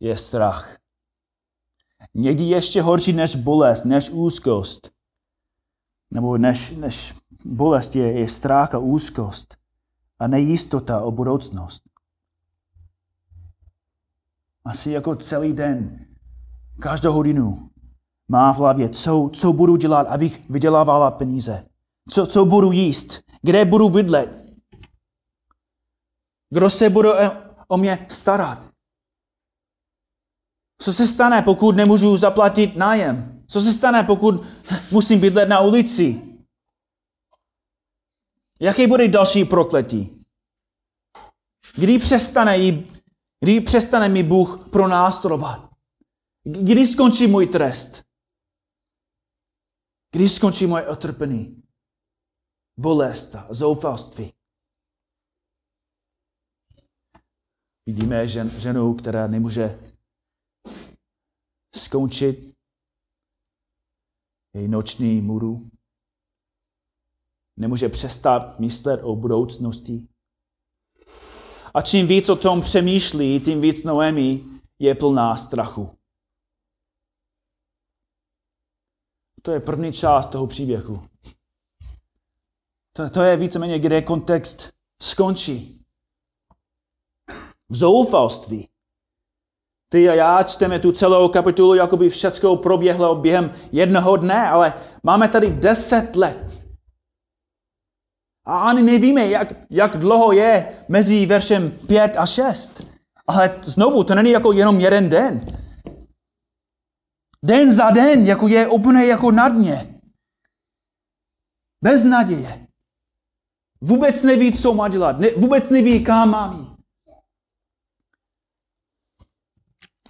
[0.01, 0.80] je strach.
[2.14, 4.90] Někdy ještě horší než bolest, než úzkost.
[6.11, 9.57] Nebo než, než bolest je, je strach a úzkost
[10.18, 11.83] a nejistota o budoucnost.
[14.64, 16.07] Asi jako celý den,
[16.81, 17.70] každou hodinu
[18.29, 21.66] má v hlavě, co, co budu dělat, abych vydělávala peníze.
[22.09, 24.44] Co, co budu jíst, kde budu bydlet,
[26.51, 27.11] kdo se bude
[27.68, 28.70] o mě starat?
[30.83, 33.45] Co se stane, pokud nemůžu zaplatit nájem?
[33.49, 34.35] Co se stane, pokud
[34.90, 36.23] musím bydlet na ulici?
[38.61, 40.25] Jaký bude další prokletí?
[41.77, 42.93] Kdy přestane, jí,
[43.40, 45.71] kdy přestane mi Bůh pronástrovat?
[46.45, 48.03] Kdy skončí můj trest?
[50.12, 51.62] Kdy skončí moje otrpení?
[52.79, 54.33] Bolest a zoufalství?
[57.87, 59.89] Vidíme žen, ženu, která nemůže
[61.75, 62.51] skončit
[64.55, 65.71] její noční můru.
[67.57, 70.09] Nemůže přestat myslet o budoucnosti.
[71.75, 74.45] A čím víc o tom přemýšlí, tím víc Noemi
[74.79, 75.99] je plná strachu.
[79.43, 81.09] To je první část toho příběhu.
[82.93, 85.85] To, to je víceméně, kde kontext skončí
[87.69, 88.70] v zoufalství.
[89.92, 94.74] Ty a já čteme tu celou kapitulu, jako by všechno proběhlo během jednoho dne, ale
[95.03, 96.61] máme tady deset let.
[98.46, 102.87] A ani nevíme, jak, jak dlouho je mezi veršem 5 a 6.
[103.26, 105.40] Ale znovu, to není jako jenom jeden den.
[107.44, 110.00] Den za den, jako je úplně jako na dně.
[111.83, 112.66] Bez naděje.
[113.81, 115.18] Vůbec neví, co má dělat.
[115.18, 116.70] Ne, vůbec neví, kam má jít.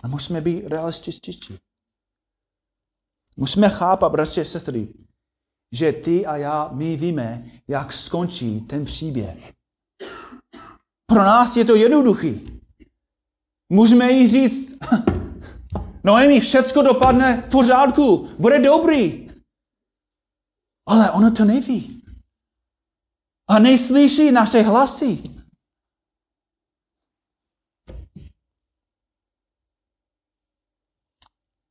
[0.03, 1.59] A musíme být realističtí.
[3.37, 4.89] Musíme chápat, bratři a sestry,
[5.73, 9.53] že ty a já, my víme, jak skončí ten příběh.
[11.07, 12.61] Pro nás je to jednoduchý.
[13.73, 14.79] Můžeme jí říct,
[16.05, 19.31] Noemi, všecko dopadne v pořádku, bude dobrý.
[20.89, 22.05] Ale ona to neví.
[23.49, 25.40] A neslyší naše hlasy.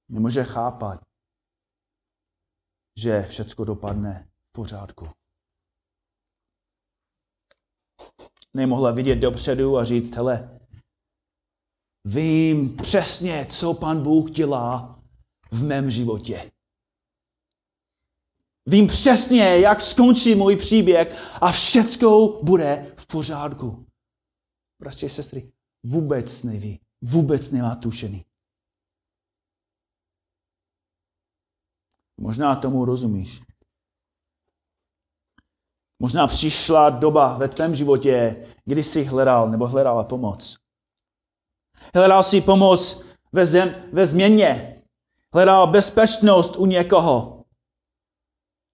[0.09, 1.01] Nemůže chápat,
[2.97, 5.09] že všecko dopadne v pořádku.
[8.53, 10.59] Nemohla vidět dopředu a říct, hele,
[12.05, 15.03] vím přesně, co pan Bůh dělá
[15.51, 16.51] v mém životě.
[18.65, 21.07] Vím přesně, jak skončí můj příběh
[21.41, 23.85] a všecko bude v pořádku.
[24.81, 25.51] Bratři a sestry,
[25.85, 28.25] vůbec neví, vůbec nemá tušený.
[32.19, 33.41] Možná tomu rozumíš.
[35.99, 40.57] Možná přišla doba ve tvém životě, kdy jsi hledal nebo hledala pomoc.
[41.95, 44.81] Hledal jsi pomoc ve, zem, ve změně.
[45.33, 47.43] Hledal bezpečnost u někoho.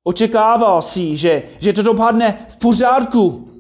[0.04, 3.52] Očekával si, že, že to dopadne v pořádku.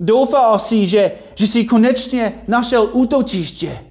[0.00, 3.87] Doufal si, že, že jsi konečně našel útočiště.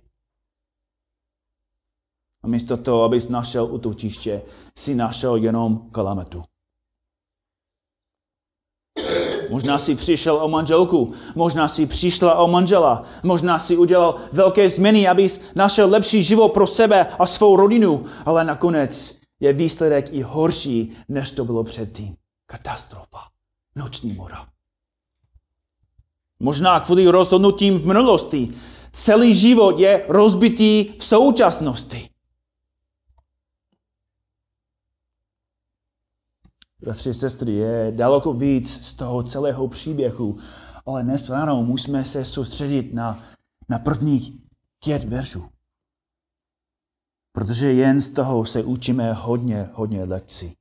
[2.48, 4.42] A místo toho, abys našel útočiště,
[4.78, 6.44] si našel jenom kalamitu.
[9.50, 15.08] Možná si přišel o manželku, možná si přišla o manžela, možná si udělal velké změny,
[15.08, 20.98] abys našel lepší život pro sebe a svou rodinu, ale nakonec je výsledek i horší,
[21.10, 22.16] než to bylo předtím.
[22.46, 23.20] Katastrofa.
[23.76, 24.48] Noční mora.
[26.40, 28.54] Možná kvůli rozhodnutím v minulosti.
[28.94, 32.10] Celý život je rozbitý v současnosti.
[36.82, 40.40] Bratři a sestry, je daleko víc z toho celého příběhu,
[40.86, 43.24] ale dnes ráno musíme se soustředit na,
[43.70, 44.48] na první
[44.84, 45.50] pět veršů.
[47.32, 50.54] Protože jen z toho se učíme hodně, hodně lekcí.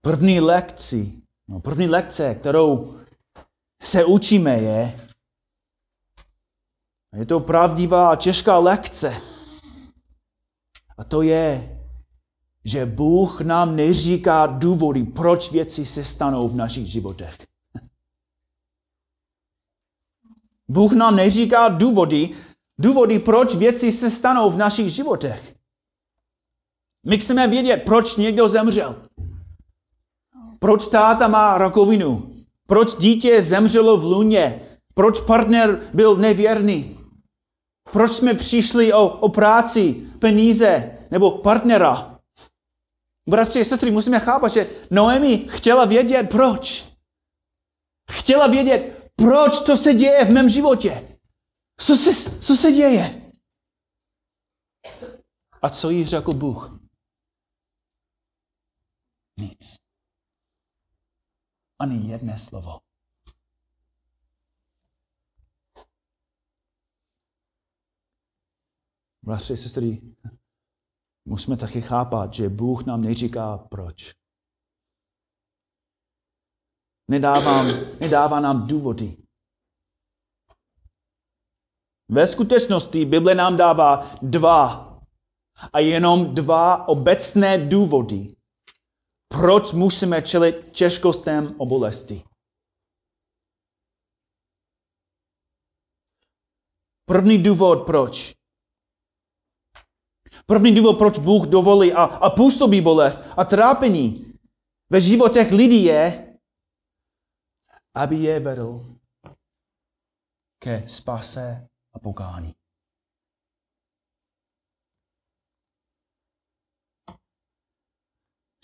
[0.00, 3.00] První lekci, no první lekce, kterou
[3.82, 5.08] se učíme, je,
[7.14, 9.35] je to pravdivá těžká lekce,
[10.98, 11.78] a to je,
[12.64, 17.46] že Bůh nám neříká důvody, proč věci se stanou v našich životech.
[20.68, 22.30] Bůh nám neříká důvody,
[22.78, 25.56] důvody, proč věci se stanou v našich životech.
[27.06, 29.02] My chceme vědět, proč někdo zemřel.
[30.58, 32.34] Proč táta má rakovinu.
[32.66, 34.60] Proč dítě zemřelo v luně.
[34.94, 36.98] Proč partner byl nevěrný.
[37.92, 42.20] Proč jsme přišli o, o práci, peníze nebo partnera?
[43.28, 46.92] Bratři a sestry, musíme chápat, že Noemi chtěla vědět, proč.
[48.10, 51.18] Chtěla vědět, proč to se děje v mém životě.
[51.80, 53.32] Co se, co se děje?
[55.62, 56.80] A co jí řekl Bůh?
[59.38, 59.76] Nic.
[61.78, 62.85] Ani jedné slovo.
[69.26, 70.02] Bratři sestry,
[71.24, 74.14] musíme taky chápat, že Bůh nám neříká proč.
[77.10, 77.64] Nedává,
[78.00, 79.16] nedává nám důvody.
[82.08, 84.86] Ve skutečnosti Bible nám dává dva
[85.72, 88.36] a jenom dva obecné důvody,
[89.28, 92.24] proč musíme čelit těžkostem o bolesti.
[97.04, 98.35] První důvod, proč.
[100.46, 104.32] První důvod, proč Bůh dovolí a, a působí bolest a trápení
[104.90, 106.36] ve životech lidí je,
[107.94, 108.96] aby je vedl
[110.58, 112.54] ke spase a pokání.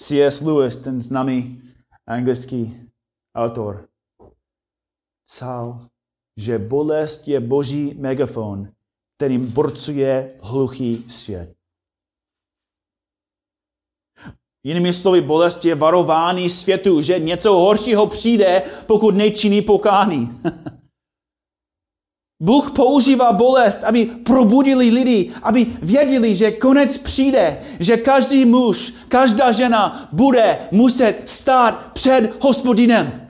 [0.01, 0.41] C.S.
[0.41, 1.63] Lewis, ten známý
[2.07, 2.91] anglický
[3.35, 3.89] autor,
[5.27, 5.89] psal,
[6.37, 8.73] že bolest je boží megafon,
[9.17, 11.62] kterým borcuje hluchý svět.
[14.65, 20.41] Jinými slovy, bolest je varování světu, že něco horšího přijde, pokud nečiní pokání.
[22.43, 29.53] Bůh používá bolest, aby probudili lidi, aby věděli, že konec přijde, že každý muž, každá
[29.53, 33.27] žena bude muset stát před hospodinem.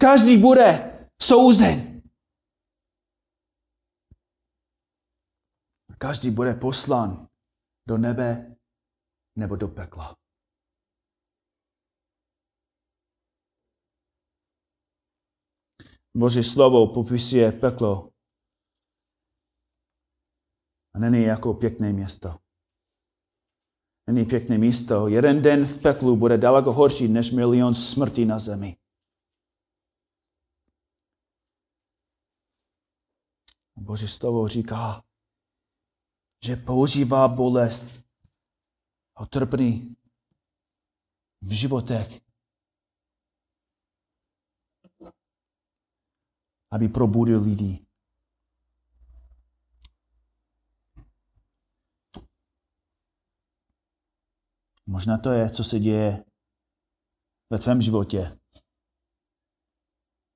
[0.00, 0.90] Každý bude
[1.22, 1.94] souzen.
[5.98, 7.26] každý bude poslán
[7.88, 8.56] do nebe
[9.36, 10.16] nebo do pekla.
[16.16, 18.10] Boží slovo popisuje peklo
[20.94, 22.38] a není jako pěkné město.
[24.06, 25.08] Není pěkné místo.
[25.08, 28.76] Jeden den v peklu bude daleko horší než milion smrti na zemi.
[33.76, 35.04] Boží slovo říká,
[36.44, 38.04] že používá bolest
[39.16, 39.96] a trpný
[41.40, 42.20] v životech,
[46.70, 47.86] aby probudil lidi.
[54.86, 56.24] Možná to je, co se děje
[57.50, 58.38] ve tvém životě.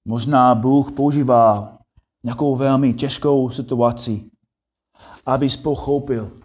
[0.04, 1.78] Možná Bůh používá
[2.24, 4.37] nějakou velmi těžkou situaci,
[5.26, 6.40] abys pochopil,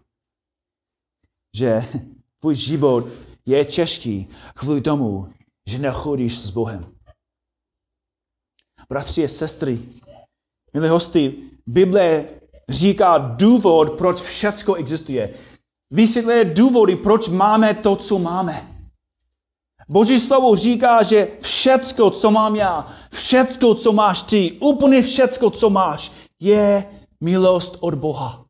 [1.56, 1.86] že
[2.40, 3.08] tvůj život
[3.46, 5.28] je těžký kvůli tomu,
[5.68, 6.86] že nechodíš s Bohem.
[8.90, 9.80] Bratři a sestry,
[10.74, 11.36] milí hosty,
[11.68, 12.26] Bible
[12.70, 15.34] říká důvod, proč všecko existuje.
[15.92, 18.70] Vysvětluje důvody, proč máme to, co máme.
[19.90, 25.70] Boží slovo říká, že všecko, co mám já, všecko, co máš ty, úplně všecko, co
[25.70, 26.86] máš, je
[27.22, 28.43] milost od Boha.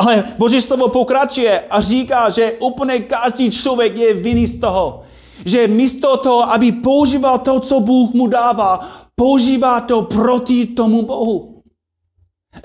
[0.00, 5.04] Ale Boží slovo pokračuje a říká, že úplně každý člověk je vinný z toho,
[5.44, 11.62] že místo toho, aby používal to, co Bůh mu dává, používá to proti tomu Bohu.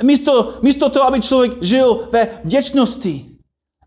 [0.03, 3.35] Místo, místo toho, aby člověk žil ve vděčnosti,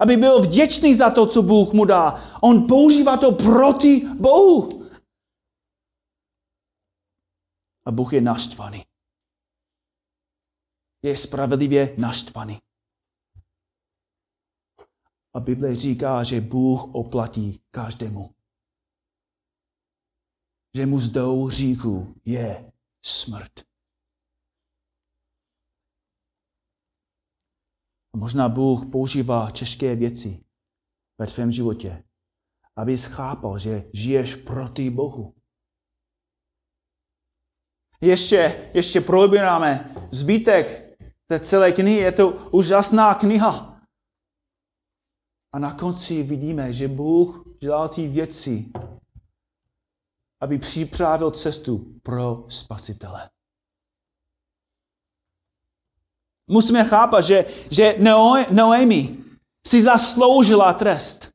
[0.01, 4.69] aby byl vděčný za to, co Bůh mu dá, on používá to proti Bohu.
[7.87, 8.85] A Bůh je naštvaný.
[11.03, 12.59] Je spravedlivě naštvaný.
[15.39, 18.35] A Bible říká, že Bůh oplatí každému.
[20.77, 22.73] Že mu zdou říku je
[23.05, 23.53] smrt.
[28.15, 30.45] A možná Bůh používá těžké věci
[31.19, 32.05] ve tvém životě,
[32.77, 35.35] abys chápal, že žiješ proti Bohu.
[38.01, 41.97] Ještě, ještě probíráme zbytek té celé knihy.
[41.97, 43.78] Je to úžasná kniha.
[45.53, 48.73] A na konci vidíme, že Bůh dělal ty věci,
[50.41, 53.31] aby připravil cestu pro spasitele.
[56.51, 57.97] Musíme chápat, že, že
[58.51, 59.17] Noemi
[59.67, 61.29] si zasloužila trest.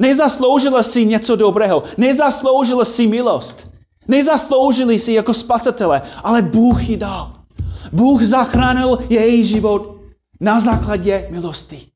[0.00, 1.82] Nezasloužila si něco dobrého.
[1.96, 3.68] Nezasloužila si milost.
[4.08, 7.44] Nezasloužili si jako spasitele, ale Bůh ji dal.
[7.92, 9.97] Bůh zachránil její život
[10.40, 11.92] na základě milosti.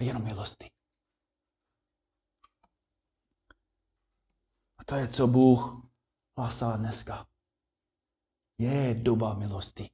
[0.00, 0.70] Jenom milosti.
[4.78, 5.86] A to je, co Bůh
[6.38, 7.26] hlásá dneska.
[8.58, 9.90] Je doba milosti.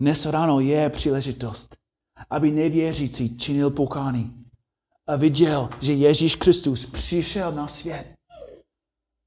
[0.00, 1.76] Dnes ráno je příležitost,
[2.30, 4.50] aby nevěřící činil pokání
[5.06, 8.14] a viděl, že Ježíš Kristus přišel na svět,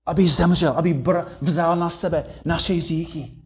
[0.05, 3.40] aby zemřel, aby br- vzal na sebe naše hříchy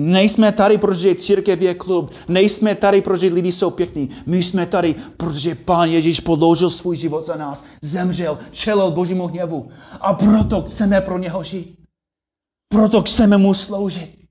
[0.00, 2.10] Nejsme tady, protože církev je klub.
[2.28, 4.10] Nejsme tady, protože lidi jsou pěkní.
[4.26, 7.64] My jsme tady, protože Pán Ježíš podložil svůj život za nás.
[7.82, 9.70] Zemřel, čelil Božímu hněvu.
[10.00, 11.84] A proto chceme pro něho žít.
[12.68, 14.28] Proto chceme mu sloužit.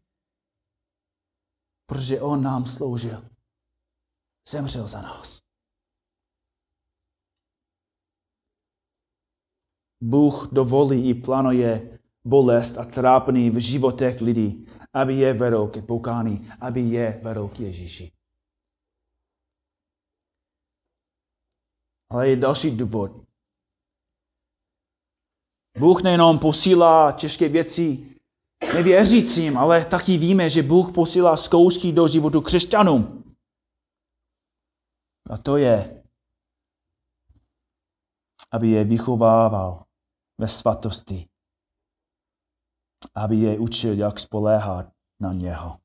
[1.85, 3.23] Protože on nám sloužil.
[4.49, 5.39] Zemřel za nás.
[10.03, 16.51] Bůh dovolí i plánuje bolest a trápení v životech lidí aby je vedl ke pokání,
[16.61, 18.11] aby je vedl k Ježíši.
[22.09, 23.11] Ale je další důvod.
[25.79, 28.15] Bůh nejenom posílá těžké věci
[28.73, 33.23] nevěřícím, ale taky víme, že Bůh posílá zkoušky do životu křesťanům.
[35.29, 36.03] A to je,
[38.51, 39.85] aby je vychovával
[40.37, 41.28] ve svatosti
[43.15, 45.79] aby je učil, jak spoléhat na něho.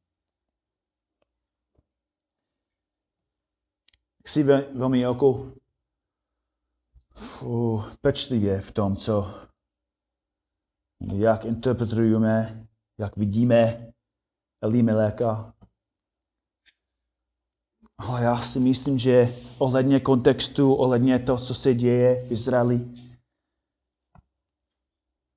[4.27, 4.43] Jsi
[4.75, 5.53] velmi jako
[8.01, 9.35] pečlivě v tom, co
[11.13, 12.67] jak interpretujeme,
[12.99, 13.93] jak vidíme
[14.63, 15.55] Elimeleka.
[17.99, 22.81] Ale já si myslím, že ohledně kontextu, ohledně toho, co se děje v Izraeli,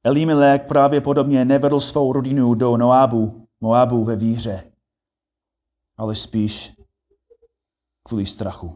[0.07, 4.63] Elimelech právě podobně nevedl svou rodinu do Noábu, Moabu ve víře,
[5.97, 6.73] ale spíš
[8.03, 8.75] kvůli strachu.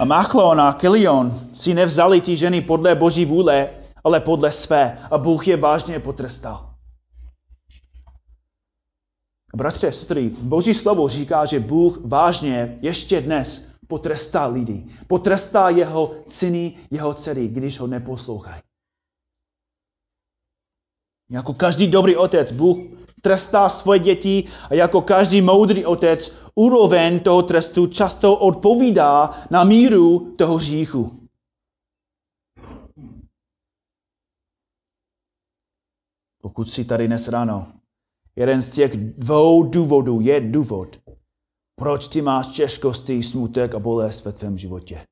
[0.00, 3.70] A Machlon a Kilion si nevzali ty ženy podle boží vůle,
[4.04, 4.98] ale podle své.
[5.10, 6.74] A Bůh je vážně potrestal.
[9.56, 14.86] Bratře, sestry, Boží slovo říká, že Bůh vážně ještě dnes potrestá lidi.
[15.06, 18.67] Potrestá jeho syny, jeho dcery, když ho neposlouchají.
[21.30, 22.78] Jako každý dobrý otec, Bůh
[23.22, 30.34] trestá svoje děti a jako každý moudrý otec úroveň toho trestu často odpovídá na míru
[30.36, 31.28] toho hříchu.
[36.42, 37.72] Pokud si tady dnes ráno,
[38.36, 41.00] jeden z těch dvou důvodů je důvod,
[41.76, 45.04] proč ty máš těžkosti, smutek a bolest ve tvém životě.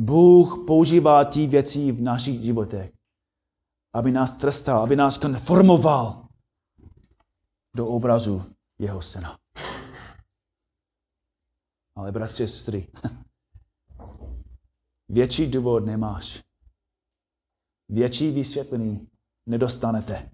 [0.00, 2.93] Bůh používá ty věci v našich životech,
[3.94, 6.28] aby nás trestal, aby nás konformoval
[7.76, 8.44] do obrazu
[8.78, 9.38] jeho syna.
[11.96, 12.88] Ale bratři, sestry,
[15.08, 16.44] větší důvod nemáš.
[17.88, 19.08] Větší vysvětlení
[19.46, 20.30] nedostanete.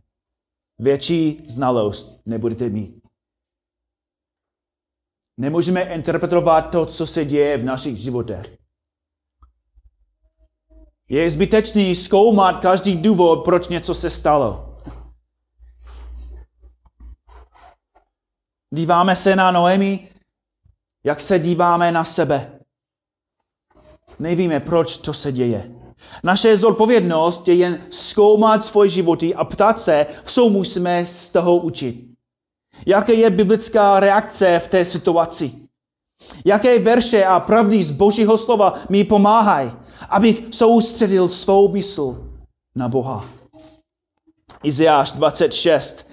[0.78, 3.02] Větší znalost nebudete mít.
[5.36, 8.59] Nemůžeme interpretovat to, co se děje v našich životech.
[11.10, 14.74] Je zbytečný zkoumat každý důvod, proč něco se stalo.
[18.74, 20.08] Díváme se na Noemi,
[21.04, 22.60] jak se díváme na sebe.
[24.18, 25.70] Nevíme, proč to se děje.
[26.22, 32.10] Naše zodpovědnost je jen zkoumat svoje životy a ptát se, co musíme z toho učit.
[32.86, 35.52] Jaké je biblická reakce v té situaci?
[36.44, 39.72] Jaké verše a pravdy z Božího slova mi pomáhají,
[40.10, 42.30] abych soustředil svou mysl
[42.74, 43.24] na Boha?
[44.62, 46.06] Izajáš 26,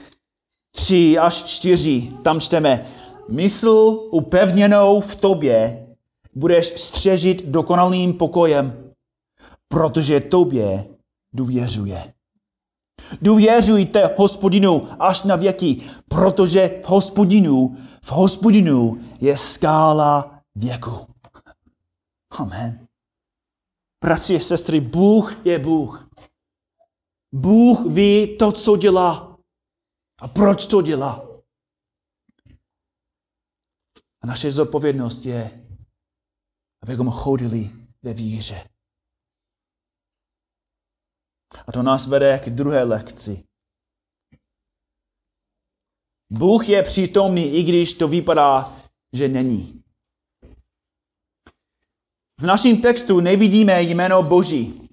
[0.76, 2.86] 3 až 4, tam čteme,
[3.30, 5.88] mysl upevněnou v tobě
[6.36, 8.94] budeš střežit dokonalým pokojem,
[9.68, 10.86] protože tobě
[11.34, 12.14] důvěřuje.
[13.22, 20.92] Důvěřujte hospodinu až na věky, protože v hospodinu, v hospodinu je skála věku.
[22.40, 22.87] Amen.
[24.04, 26.10] Bratři a sestry, Bůh je Bůh.
[27.34, 29.38] Bůh ví to, co dělá.
[30.22, 31.28] A proč to dělá.
[34.24, 35.68] A naše zodpovědnost je,
[36.84, 37.70] abychom chodili
[38.02, 38.70] ve víře.
[41.68, 43.48] A to nás vede k druhé lekci.
[46.30, 48.82] Bůh je přítomný, i když to vypadá,
[49.14, 49.84] že není.
[52.42, 54.90] V našem textu nevidíme jméno Boží.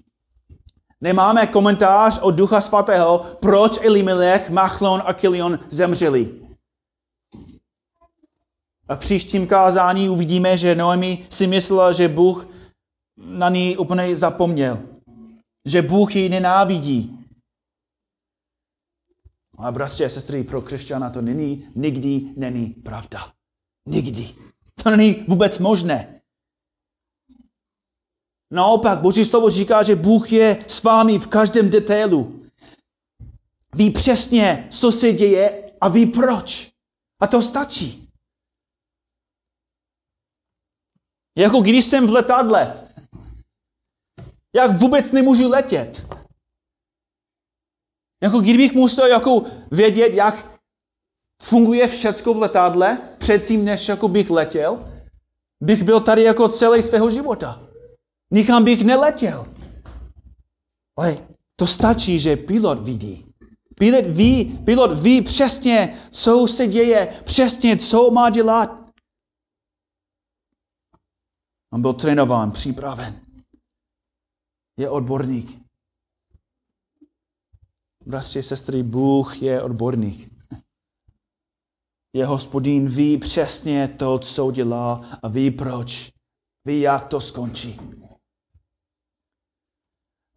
[1.01, 6.41] Nemáme komentář od Ducha Svatého, proč Elimelech, Machlon a Kilion zemřeli.
[8.87, 12.47] A v příštím kázání uvidíme, že Noemi si myslela, že Bůh
[13.17, 14.79] na ní úplně zapomněl.
[15.65, 17.19] Že Bůh ji nenávidí.
[19.57, 23.31] A bratři a sestry, pro křesťana to není, nikdy není pravda.
[23.85, 24.27] Nikdy.
[24.83, 26.21] To není vůbec možné.
[28.55, 32.45] Naopak, Boží slovo říká, že Bůh je s vámi v každém detailu.
[33.75, 36.71] Ví přesně, co se děje a ví proč.
[37.19, 38.09] A to stačí.
[41.37, 42.87] Jako když jsem v letadle.
[44.53, 46.07] Jak vůbec nemůžu letět.
[48.23, 50.59] Jako kdybych musel jako vědět, jak
[51.41, 54.93] funguje všecko v letadle, předtím, než jako bych letěl,
[55.63, 57.64] bych byl tady jako celý svého života.
[58.35, 59.53] Nikam bych neletěl.
[60.97, 63.33] Ale to stačí, že pilot vidí.
[63.75, 68.91] Pilot ví, pilot ví přesně, co se děje, přesně, co má dělat.
[71.73, 73.21] On byl trénován, připraven.
[74.77, 75.61] Je odborník.
[78.05, 80.33] Bratři, sestry, Bůh je odborník.
[82.13, 86.11] Je hospodín, ví přesně to, co dělá a ví proč.
[86.65, 87.79] Ví, jak to skončí.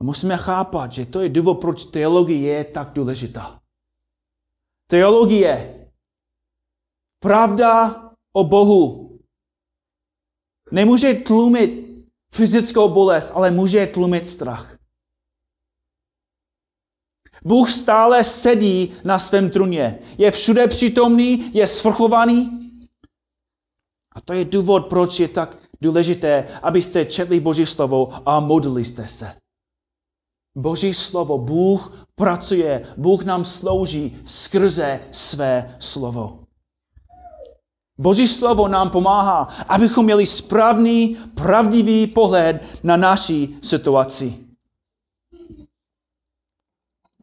[0.03, 3.61] Musíme chápat, že to je důvod, proč teologie je tak důležitá.
[4.87, 5.87] Teologie,
[7.21, 9.19] pravda o Bohu,
[10.71, 11.89] nemůže tlumit
[12.33, 14.79] fyzickou bolest, ale může tlumit strach.
[17.45, 19.99] Bůh stále sedí na svém truně.
[20.19, 22.59] Je všude přítomný, je svrchovaný.
[24.13, 29.09] A to je důvod, proč je tak důležité, abyste četli Boží slovo a modlili jste
[29.09, 29.37] se.
[30.59, 36.39] Boží slovo, Bůh pracuje, Bůh nám slouží skrze své slovo.
[37.99, 44.35] Boží slovo nám pomáhá, abychom měli správný, pravdivý pohled na naší situaci.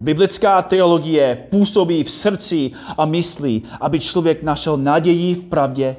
[0.02, 5.98] Biblická teologie působí v srdci a mysli, aby člověk našel naději v pravdě,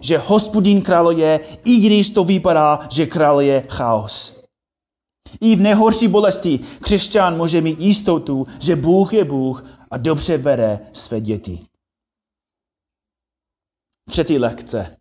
[0.00, 4.43] že hospodín králuje, i když to vypadá, že králuje chaos.
[5.40, 10.90] I v nejhorší bolesti křesťan může mít jistotu, že Bůh je Bůh a dobře vede
[10.92, 11.66] své děti.
[14.08, 14.96] Třetí lekce.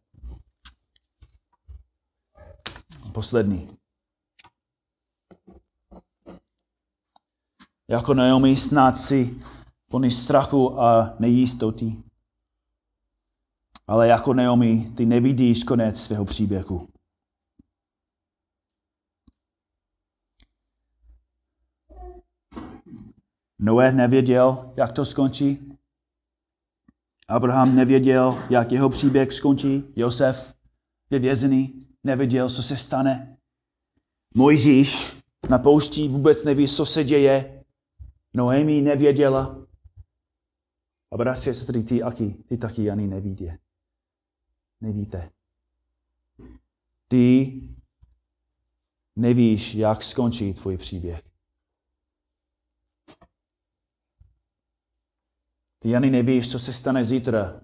[3.12, 3.70] Poslední.
[7.88, 9.36] Jako Naomi snad si
[9.90, 11.96] plný strachu a nejistoty.
[13.88, 16.93] Ale jako Naomi, ty nevidíš konec svého příběhu.
[23.66, 25.78] Noé nevěděl, jak to skončí.
[27.28, 29.84] Abraham nevěděl, jak jeho příběh skončí.
[29.96, 30.56] Josef
[31.10, 33.38] je vězený, nevěděl, co se stane.
[34.36, 35.18] Mojžíš
[35.50, 37.64] na poušti vůbec neví, co se děje.
[38.34, 39.68] Noemi nevěděla.
[41.12, 43.60] A bratři, sestry, ty, aky, ty taky ani nevídě.
[44.82, 45.32] Nevíte.
[47.08, 47.62] Ty
[49.16, 51.33] nevíš, jak skončí tvůj příběh.
[55.84, 57.62] Ty ani nevíš, co se stane zítra.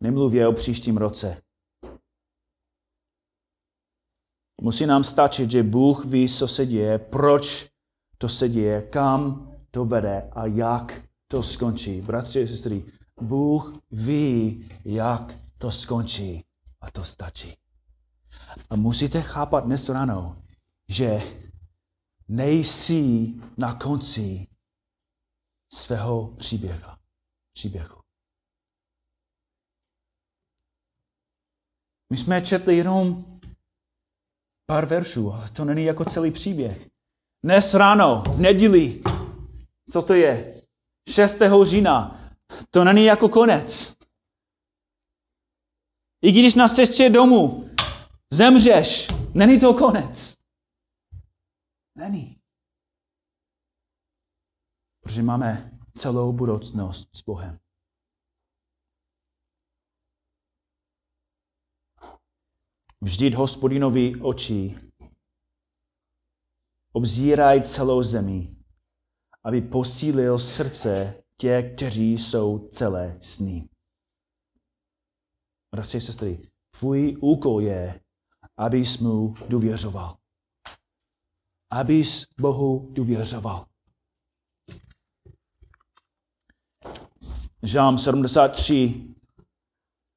[0.00, 1.42] Nemluvě o příštím roce.
[4.62, 7.70] Musí nám stačit, že Bůh ví, co se děje, proč
[8.18, 12.00] to se děje, kam to vede a jak to skončí.
[12.00, 12.84] Bratři a sestry,
[13.20, 16.44] Bůh ví, jak to skončí
[16.80, 17.56] a to stačí.
[18.70, 20.42] A musíte chápat dnes ráno,
[20.88, 21.22] že
[22.28, 24.46] nejsi na konci
[25.72, 26.95] svého příběhu
[27.56, 28.00] příběhu.
[32.12, 33.24] My jsme četli jenom
[34.66, 36.88] pár veršů, ale to není jako celý příběh.
[37.44, 39.00] Dnes ráno, v neděli,
[39.92, 40.62] co to je?
[41.08, 41.34] 6.
[41.64, 42.20] října.
[42.70, 43.96] To není jako konec.
[46.22, 47.70] I když na cestě domů
[48.32, 50.36] zemřeš, není to konec.
[51.94, 52.40] Není.
[55.02, 57.58] Protože máme celou budoucnost s Bohem.
[63.00, 64.76] Vždyť hospodinovi oči
[66.92, 68.56] obzírají celou zemi,
[69.44, 73.68] aby posílil srdce těch, kteří jsou celé s ním.
[75.74, 78.00] Bratři sestry, tvůj úkol je,
[78.56, 80.16] abys mu důvěřoval.
[81.70, 83.66] Abys Bohu důvěřoval.
[87.62, 89.04] Žám 73,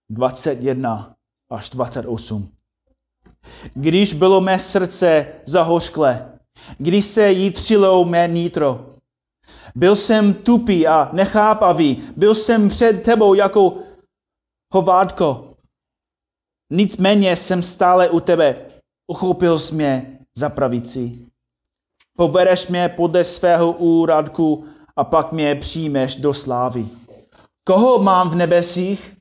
[0.09, 1.15] 21
[1.51, 2.51] až 28.
[3.73, 6.39] Když bylo mé srdce zahořklé,
[6.77, 8.89] když se jí třilo mé nitro,
[9.75, 13.77] byl jsem tupý a nechápavý, byl jsem před tebou jako
[14.73, 15.53] hovádko.
[16.71, 18.65] Nicméně jsem stále u tebe,
[19.07, 21.25] uchopil jsi mě za pravici.
[22.17, 24.65] Povedeš mě podle svého úradku
[24.95, 26.98] a pak mě přijmeš do slávy.
[27.63, 29.15] Koho mám v nebesích?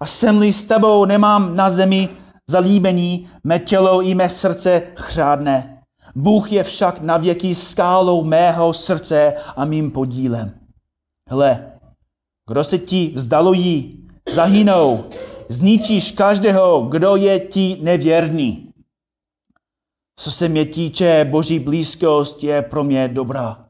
[0.00, 2.08] A jsem s tebou, nemám na zemi
[2.50, 5.82] zalíbení, mé tělo i mé srdce chřádne.
[6.14, 10.60] Bůh je však na věky skálou mého srdce a mým podílem.
[11.30, 11.72] Hle,
[12.48, 15.04] kdo se ti vzdalují, zahynou,
[15.48, 18.70] zničíš každého, kdo je ti nevěrný.
[20.16, 23.68] Co se mě týče, boží blízkost je pro mě dobrá.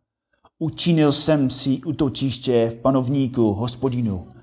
[0.59, 4.35] Učinil jsem si utočiště v panovníku hospodinu,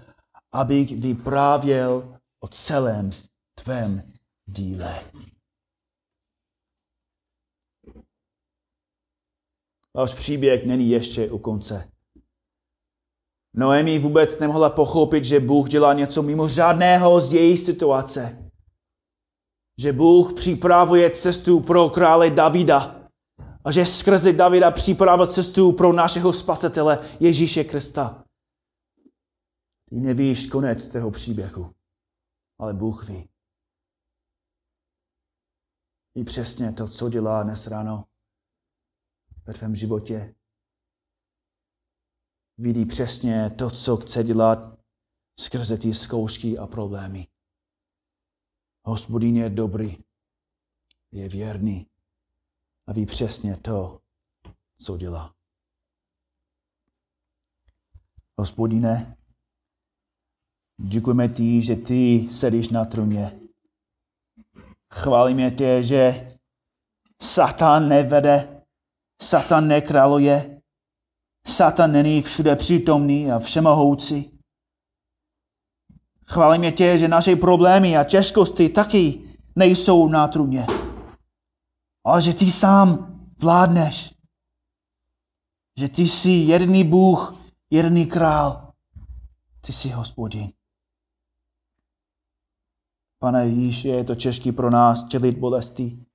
[0.51, 3.09] abych vyprávěl o celém
[3.55, 4.03] tvém
[4.45, 5.03] díle.
[9.93, 11.91] Váš příběh není ještě u konce.
[13.53, 18.51] Noemi vůbec nemohla pochopit, že Bůh dělá něco mimořádného z její situace.
[19.79, 23.00] Že Bůh připravuje cestu pro krále Davida
[23.65, 28.23] a že skrze Davida připravil cestu pro našeho spasitele Ježíše Krista.
[29.89, 31.75] Ty nevíš konec tvého příběhu,
[32.59, 33.29] ale Bůh ví.
[36.15, 38.05] I přesně to, co dělá dnes ráno
[39.45, 40.35] ve tvém životě.
[42.57, 44.79] Vidí přesně to, co chce dělat
[45.39, 47.27] skrze ty zkoušky a problémy.
[48.85, 49.97] Hospodin je dobrý,
[51.11, 51.90] je věrný
[52.87, 53.99] a ví přesně to,
[54.81, 55.33] co dělá.
[58.39, 59.17] Hospodine,
[60.81, 63.39] děkujeme ti, že ty sedíš na trůně.
[64.93, 66.31] Chválíme tě, že
[67.21, 68.63] Satan nevede,
[69.21, 70.61] Satan nekráluje,
[71.47, 74.39] Satan není všude přítomný a všemohoucí.
[76.27, 79.21] Chválíme tě, že naše problémy a těžkosti taky
[79.55, 80.65] nejsou na trůně,
[82.05, 84.13] ale že ty sám vládneš.
[85.79, 87.35] Že ty jsi jediný Bůh,
[87.69, 88.73] jediný král.
[89.61, 90.51] Ty jsi hospodin.
[93.19, 96.05] Pane, víš, je to těžké pro nás čelit bolesti.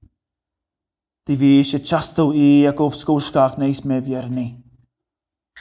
[1.25, 4.65] Ty víš, že často i jako v zkouškách nejsme věrní.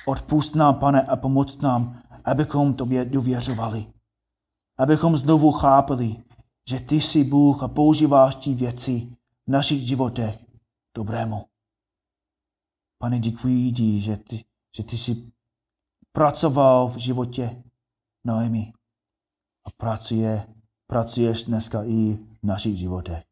[0.08, 3.94] Odpust nám, pane, a pomoc nám, abychom tobě důvěřovali.
[4.78, 6.24] Abychom znovu chápali,
[6.70, 9.16] že ty jsi Bůh a používáš ti věci
[9.48, 10.46] v našich životech
[10.98, 11.46] dobrému.
[12.98, 15.32] Pane, děkuji ti, že ty, že ty jsi
[16.12, 17.64] pracoval v životě
[18.26, 18.74] Noemi
[19.66, 20.56] a pracuje,
[20.88, 23.24] pracuješ dneska i v našich životech.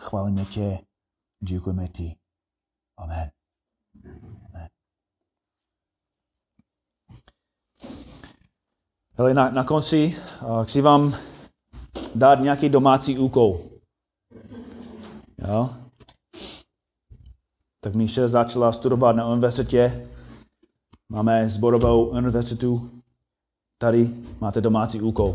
[0.00, 0.78] Chválíme tě,
[1.44, 2.16] děkujeme ti.
[2.96, 3.30] Amen.
[4.46, 4.68] Amen.
[9.16, 11.14] Hele, na, na konci uh, chci vám
[12.14, 13.73] dát nějaký domácí úkol.
[15.48, 15.70] Jo?
[17.80, 20.08] Tak Míše začala studovat na univerzitě.
[21.08, 22.90] Máme zborovou univerzitu.
[23.78, 25.28] Tady máte domácí úkol.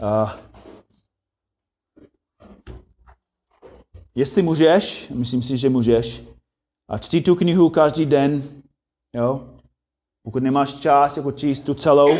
[0.00, 0.30] Uh,
[4.14, 6.22] jestli můžeš, myslím si, že můžeš,
[6.88, 8.62] a čti tu knihu každý den,
[9.14, 9.54] jo?
[10.22, 12.18] Pokud nemáš čas, jako číst tu celou,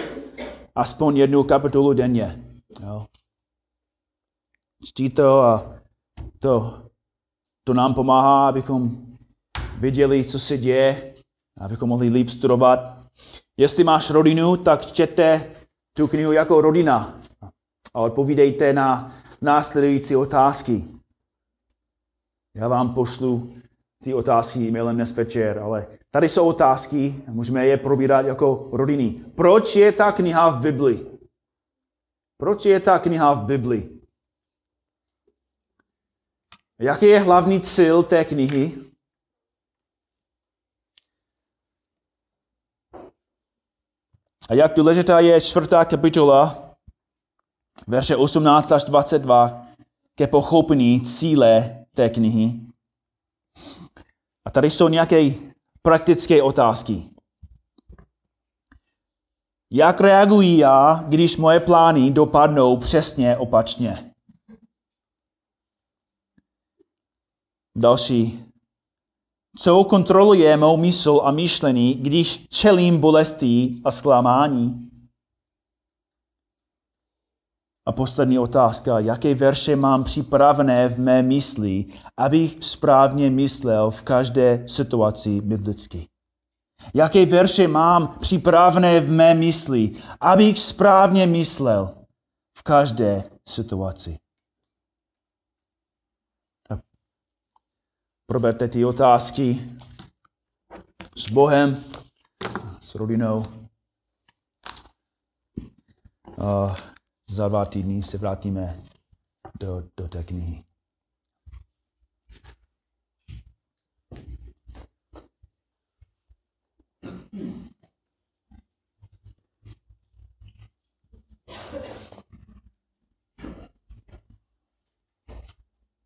[0.75, 2.45] aspoň jednu kapitolu denně.
[2.81, 3.07] Jo?
[4.85, 5.75] Čti to a
[6.39, 6.83] to
[7.69, 9.07] to nám pomáhá, abychom
[9.79, 11.15] viděli, co se děje,
[11.61, 12.79] abychom mohli líp studovat.
[13.57, 15.53] Jestli máš rodinu, tak čtěte
[15.97, 17.21] tu knihu jako rodina
[17.95, 20.85] a odpovídejte na následující otázky.
[22.57, 23.55] Já vám pošlu
[24.05, 29.11] ty otázky e-mailem dnes večer, ale tady jsou otázky, můžeme je probírat jako rodiny.
[29.35, 31.07] Proč je ta kniha v Bibli?
[32.37, 33.98] Proč je ta kniha v Bibli?
[36.81, 38.79] Jaký je hlavní cíl té knihy?
[44.49, 46.75] A jak důležitá je čtvrtá kapitola,
[47.89, 49.67] verše 18 až 22,
[50.15, 52.61] ke pochopení cíle té knihy.
[54.45, 55.31] A tady jsou nějaké
[55.83, 57.11] praktické otázky.
[59.73, 64.08] Jak reaguji já, když moje plány dopadnou přesně opačně?
[67.79, 68.45] Další.
[69.59, 74.91] Co kontroluje mou mysl a myšlení, když čelím bolesti a zklamání?
[77.87, 78.99] A poslední otázka.
[78.99, 81.85] Jaké verše mám připravené v mé mysli,
[82.17, 86.09] abych správně myslel v každé situaci biblicky?
[86.95, 91.95] Jaké verše mám připravené v mé mysli, abych správně myslel
[92.59, 94.19] v každé situaci?
[98.29, 99.71] proberte ty otázky
[101.17, 101.85] s Bohem,
[102.81, 103.47] s rodinou.
[106.45, 106.77] A
[107.31, 108.83] za dva týdny se vrátíme
[109.61, 110.65] do, do té knihy.